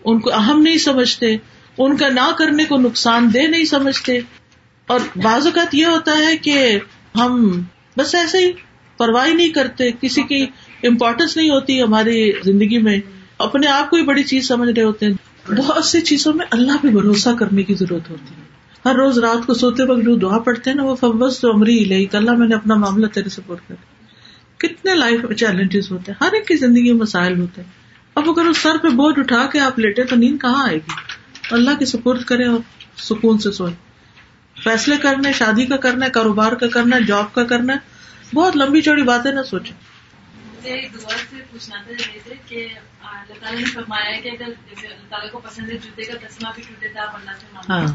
[0.04, 1.36] ان کو اہم نہیں سمجھتے،
[1.78, 4.18] ان کا نہ کرنے کو نقصان دہ نہیں سمجھتے۔
[4.86, 6.78] اور بعض اوقات یہ ہوتا ہے کہ
[7.16, 7.62] ہم
[7.96, 8.52] بس ایسے ہی
[8.96, 10.46] پرواہ نہیں کرتے، کسی کی
[10.82, 13.00] امپورٹینس نہیں ہوتی ہماری زندگی میں۔
[13.38, 15.12] اپنے آپ کو ہی بڑی چیز سمجھ رہے ہوتے ہیں۔
[15.56, 18.48] بہت سی چیزوں میں اللہ پہ بھروسہ کرنے کی ضرورت ہوتی ہے۔
[18.84, 21.78] ہر روز رات کو سوتے وقت جو دعا پڑتے ہیں نا، وہ فبس تو امری
[21.78, 23.74] لئی اللہ میں نے اپنا معاملہ تیرے سپورٹ کر
[24.58, 27.68] کتنے لائف میں چیلنجز ہوتے ہیں، ہر ایک کی زندگی میں مسائل ہوتے ہیں۔
[28.14, 30.92] اب اگر اس سر پہ بوجھ اٹھا کے آپ لیٹے تو نیند کہاں آئے گی؟
[31.50, 32.60] اللہ کی سپورٹ کرے اور
[32.96, 33.87] سکون سے سوئے
[34.64, 38.56] فیصلے کرنے شادی کا کرنا ہے کاروبار کا کرنا ہے جاب کا کرنا ہے بہت
[38.56, 39.72] لمبی چوڑی باتیں نہ سوچے
[40.64, 42.66] دعا سے پوچھنا تھا کہ
[43.00, 46.50] اللہ تعالیٰ نے فرمایا کہ اگر جیسے اللہ تعالیٰ کو پسند ہے جوتے کا تسما
[46.50, 47.86] بھی ٹوٹے تھا آپ اللہ سے ہاں۔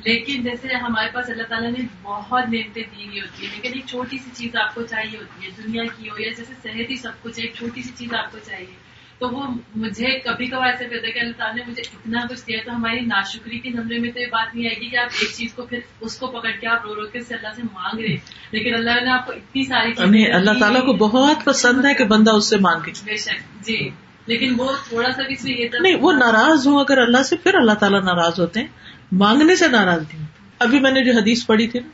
[0.00, 3.86] لیکن جیسے ہمارے پاس اللہ تعالیٰ نے بہت نعمتیں دی ہوئی ہوتی ہیں لیکن ایک
[3.86, 6.96] چھوٹی سی چیز آپ کو چاہیے ہوتی ہے دنیا کی ہو یا جیسے صحت ہی
[6.96, 8.74] سب کچھ ایک چھوٹی سی چیز آپ کو چاہیے۔
[9.18, 9.46] تو وہ
[9.76, 13.00] مجھے کبھی کبھار ایسا ہے کہ اللہ تعالیٰ نے مجھے اتنا کچھ دیا تو ہماری
[13.00, 15.62] ناشکری کے نمبر میں تو یہ بات نہیں آئے گی کہ آپ ایک چیز کو
[15.62, 18.16] پھر اس کو پکڑ کے آپ رو رو کے اللہ سے مانگ رہے
[18.50, 22.04] لیکن اللہ نے آپ کو اتنی ساری چیزیں اللہ تعالیٰ کو بہت پسند ہے کہ
[22.04, 23.90] بندہ اس سے مانگے۔ بے شک جی۔
[24.26, 27.72] لیکن وہ تھوڑا سا کسی یہ نہیں وہ ناراض ہوں اگر اللہ سے پھر اللہ
[27.72, 28.66] تعالیٰ ناراض ہوتے ہیں۔
[29.12, 30.26] مانگنے سے ناراض نہیں
[30.58, 31.88] ابھی میں نے جو حدیث پڑھی تھی نا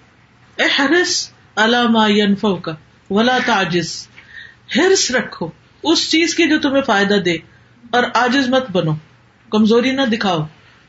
[0.62, 2.06] اے ہرس علامہ
[2.62, 2.74] کا
[3.10, 4.08] ولا تاجز
[4.76, 5.48] ہرس رکھو۔
[5.82, 7.36] اس چیز کی جو تمہیں فائدہ دے
[7.90, 8.92] اور آجز مت بنو۔
[9.50, 10.38] کمزوری نہ دکھاؤ۔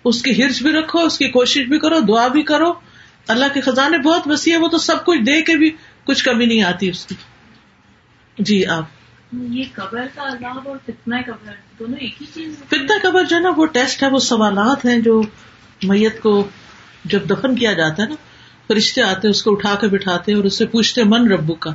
[0.04, 2.74] اس کی ہرس بھی رکھو اس کی کوشش بھی کرو دعا بھی کرو۔
[3.28, 5.72] اللہ کے خزانے بہت وسیع ہے وہ تو سب کچھ دے کے بھی
[6.04, 7.16] کچھ کمی نہیں آتی اس کی۔
[8.38, 8.84] جی آپ۔
[9.32, 13.42] یہ قبر کا عذاب اور فتنہ قبر دونوں ایک ہی چیز فتنہ قبر جو ہے
[13.42, 15.22] نا وہ ٹیسٹ ہے وہ سوالات ہیں جو
[15.84, 16.48] میت کو
[17.06, 18.16] جب دفن کیا جاتا ہے نا
[18.68, 21.70] فرشتے آتے اس کو اٹھا کے بٹھاتے اور اس سے پوچھتے من ربو کا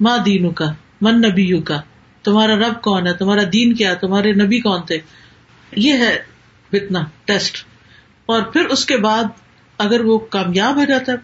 [0.00, 0.64] ماں دینو کا
[1.00, 1.80] من نبیو کا
[2.28, 4.98] تمہارا رب کون ہے؟ تمہارا دین کیا تمہارے نبی کون تھے؟
[5.72, 6.22] یہ ہے
[6.70, 7.66] فتنا ٹیسٹ۔
[8.26, 9.24] اور پھر اس کے بعد
[9.78, 11.16] اگر وہ کامیاب ہو جاتا ہے،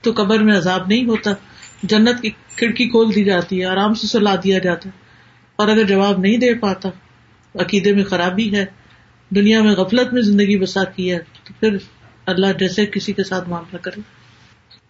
[0.00, 1.30] تو قبر میں عذاب نہیں ہوتا۔
[1.82, 4.98] جنت کی کھڑکی کھول دی جاتی ہے، آرام سے سلا دیا جاتا ہے۔
[5.56, 6.88] اور اگر جواب نہیں دے پاتا،
[7.54, 8.66] عقیدے میں خرابی ہے،
[9.30, 11.76] دنیا میں غفلت میں زندگی بسا کی ہے، تو پھر
[12.26, 14.00] اللہ جیسے کسی کے ساتھ معاملہ کرے۔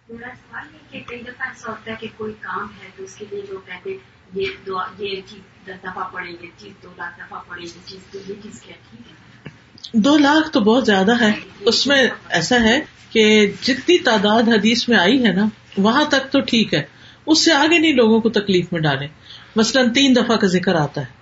[0.09, 3.15] میرا سوال ہے کہ کئی دفعہ ایسا ہوتا ہے کہ کوئی کام ہے تو اس
[3.15, 3.97] کے لیے جو کہتے ہیں
[4.35, 8.33] یہ چیز دس دفعہ پڑے یہ چیز دو لاکھ دفعہ پڑے یہ چیز تو یہ
[8.43, 9.49] چیز کیا ٹھیک ہے؟
[9.93, 14.97] دو لاکھ تو بہت زیادہ ہے۔ اس میں ایسا ہے کہ جتنی تعداد حدیث میں
[14.97, 15.45] آئی ہے نا،
[15.77, 16.83] وہاں تک تو ٹھیک ہے۔
[17.25, 19.07] اس سے آگے نہیں لوگوں کو تکلیف میں ڈالے
[19.55, 21.17] مثلاً تین دفعہ کا ذکر آتا ہے۔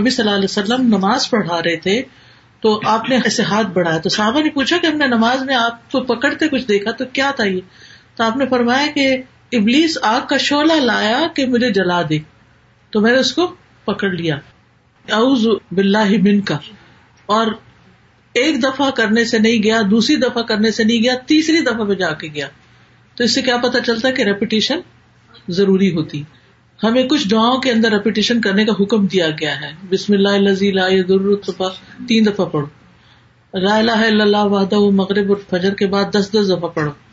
[0.00, 2.02] نبی صلی اللہ علیہ وسلم نماز پڑھا رہے تھے
[2.60, 5.54] تو آپ نے ایسے ہاتھ بڑھایا۔ تو صحابہ نے پوچھا کہ ہم نے نماز میں
[5.54, 7.60] آپ کو پکڑتے کچھ دیکھا تو کیا تھا یہ؟
[8.16, 9.22] تو آپ نے فرمایا کہ
[9.52, 12.18] ابلیس آگ کا شولہ لایا کہ مجھے جلا دے۔
[12.90, 14.36] تو میں نے اس کو پکڑ لیا۔
[15.12, 16.58] اعوذ باللہ من کا۔
[17.26, 17.46] اور
[18.32, 21.96] ایک دفعہ کرنے سے نہیں گیا، دوسری دفعہ کرنے سے نہیں گیا، تیسری دفعہ میں
[21.96, 22.48] جا کے گیا۔
[23.14, 24.80] تو اس سے کیا پتا چلتا کہ ریپیٹیشن
[25.48, 26.22] ضروری ہوتی۔
[26.82, 30.62] ہمیں کچھ دعاؤں کے اندر ریپیٹیشن کرنے کا حکم دیا گیا ہے۔ بسم اللہ
[32.08, 32.66] تین دفعہ پڑھو۔
[33.58, 37.07] لا الہ الا اللہ وحدہ، مغرب اور فجر کے بعد دس دس دفعہ پڑھو۔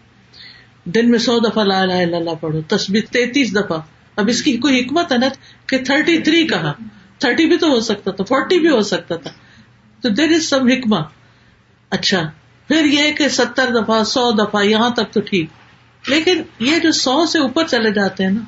[0.86, 3.79] دن میں سو دفعہ لا الہ الا اللہ پڑھو تصویر تینتیس دفعہ۔
[4.15, 5.27] اب اس کی کوئی حکمت ہے نا
[5.65, 6.73] کہ تھرٹی تھری کہا
[7.17, 9.29] تھرٹی بھی تو ہو سکتا تھا، فورٹی بھی ہو سکتا تھا۔
[10.01, 10.99] تو دیر از سم حکمہ۔
[11.89, 12.31] اچھا
[12.67, 15.49] پھر یہ کہ ستر دفعہ، سو دفعہ، یہاں تک تو ٹھیک۔
[16.07, 18.39] لیکن یہ جو سو سے اوپر چلے جاتے ہیں نا،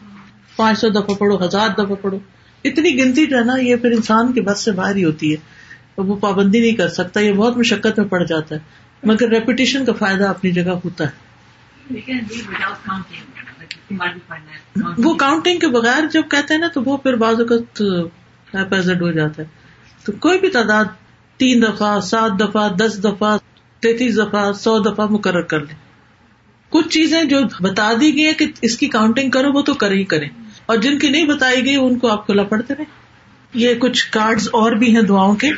[0.55, 2.19] پانچ سو دفعہ پڑھو، ہزار دفعہ پڑھو،
[2.63, 5.38] اتنی گنتی جو ہے نا، یہ پھر انسان کی بس سے باہر ہی ہوتی ہے۔
[5.97, 8.59] وہ پابندی نہیں کر سکتا، یہ بہت مشقت میں پڑ جاتا ہے۔
[9.03, 11.26] مگر ریپوٹیشن کا فائدہ اپنی جگہ ہوتا ہے۔
[14.97, 17.81] وہ کاؤنٹنگ کے بغیر جب کہتے ہیں نا تو وہ پھر بعض اوقات
[19.01, 19.47] ہو جاتا ہے۔
[20.05, 20.85] تو کوئی بھی تعداد
[21.38, 23.38] تین دفعہ، سات دفعہ، دس دفعہ،
[23.79, 25.75] تینتیس دفعہ، سو دفعہ مقرر کر لیں۔
[26.69, 30.03] کچھ چیزیں جو بتا دی گئی کہ اس کی کاؤنٹنگ کرو، وہ تو کریں ہی
[30.03, 30.29] کریں۔
[30.65, 32.83] اور جن کی نہیں بتائی گئی، ان کو آپ کھلا پڑتے رہے
[33.53, 35.49] یہ کچھ کارڈ اور بھی ہیں دعاؤں کے۔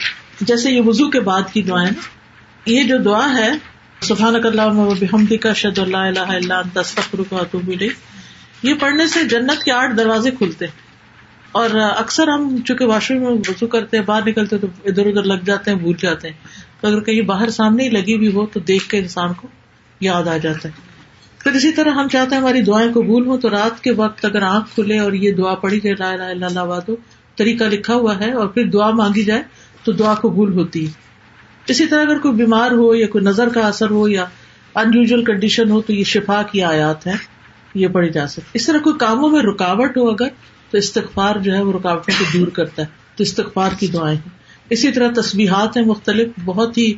[0.42, 1.92] جیسے یہ وزو کے بعد کی دعائیں
[2.66, 3.52] یہ جو دعا ہے
[4.02, 7.84] سفان اللہ شد اللہ اللہ
[8.64, 10.90] یہ پڑھنے سے جنت کے آٹھ دروازے کھلتے ہیں۔
[11.52, 15.24] اور اکثر ہم چونکہ واش روم میں وزو کرتے ہیں، باہر نکلتے تو ادھر ادھر
[15.24, 16.36] لگ جاتے ہیں، بھول جاتے ہیں۔
[16.82, 19.48] تو اگر کہیں باہر سامنے ہی لگی بھی ہو تو دیکھ کے انسان کو
[20.00, 20.90] یاد آ جاتا ہے۔
[21.40, 24.42] پھر اسی طرح ہم چاہتے ہیں ہماری دعائیں قبول ہوں تو رات کے وقت اگر
[24.42, 26.96] آنکھ کھلے اور یہ دعا پڑھی جائے، لا الہ الا اللہ وادو
[27.36, 29.42] طریقہ لکھا ہوا ہے اور پھر دعا مانگی جائے
[29.84, 31.09] تو دعا قبول ہوتی ہے۔
[31.70, 34.26] اسی طرح اگر کوئی بیمار ہو یا کوئی نظر کا اثر ہو یا
[34.76, 37.14] انیوژل کنڈیشن ہو تو یہ شفا کی آیات ہے
[37.76, 40.28] یہ پڑھی جا سکتی۔ اس طرح کوئی کاموں میں رکاوٹ ہو اگر،
[40.72, 44.30] تو استغفار جو ہے وہ رکاوٹوں کو دور کرتا ہے۔ تو استغفار کی دعائیں ہیں۔
[44.70, 46.94] اسی طرح تصویرات ہیں، مختلف بہت ہی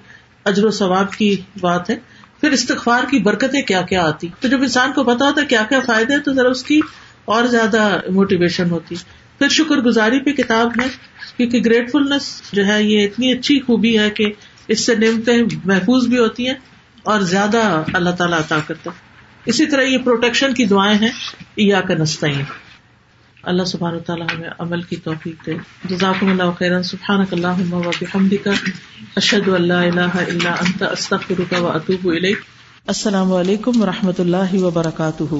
[0.45, 1.95] اجر و ثواب کی بات ہے۔
[2.41, 5.63] پھر استغفار کی برکتیں کیا کیا آتی؟ تو جب انسان کو پتا ہوتا ہے کیا
[5.69, 6.79] کیا فائدے تو ذرا اس کی
[7.25, 8.95] اور زیادہ موٹیویشن ہوتی۔
[9.39, 10.87] پھر شکر گزاری پہ کتاب ہے،
[11.37, 14.25] کیونکہ گریٹفلنس جو ہے یہ اتنی اچھی خوبی ہے کہ
[14.67, 16.55] اس سے نعمتیں محفوظ بھی ہوتی ہیں
[17.03, 18.95] اور زیادہ اللہ تعالیٰ عطا کرتا ہے۔
[19.45, 21.11] اسی طرح یہ پروٹیکشن کی دعائیں ہیں
[21.55, 22.27] یا کا نستا
[23.43, 25.53] اللہ سبحان تعالیٰ ہمیں عمل کی توفیق دے۔
[25.85, 28.51] جزاک اللہ خیر سبحان اللہ وبحمد کا
[29.15, 32.09] اشد اللہ اللہ اللہ انت استخر کا و اطوب
[32.87, 35.35] السلام علیکم و رحمۃ اللہ وبرکاتہ۔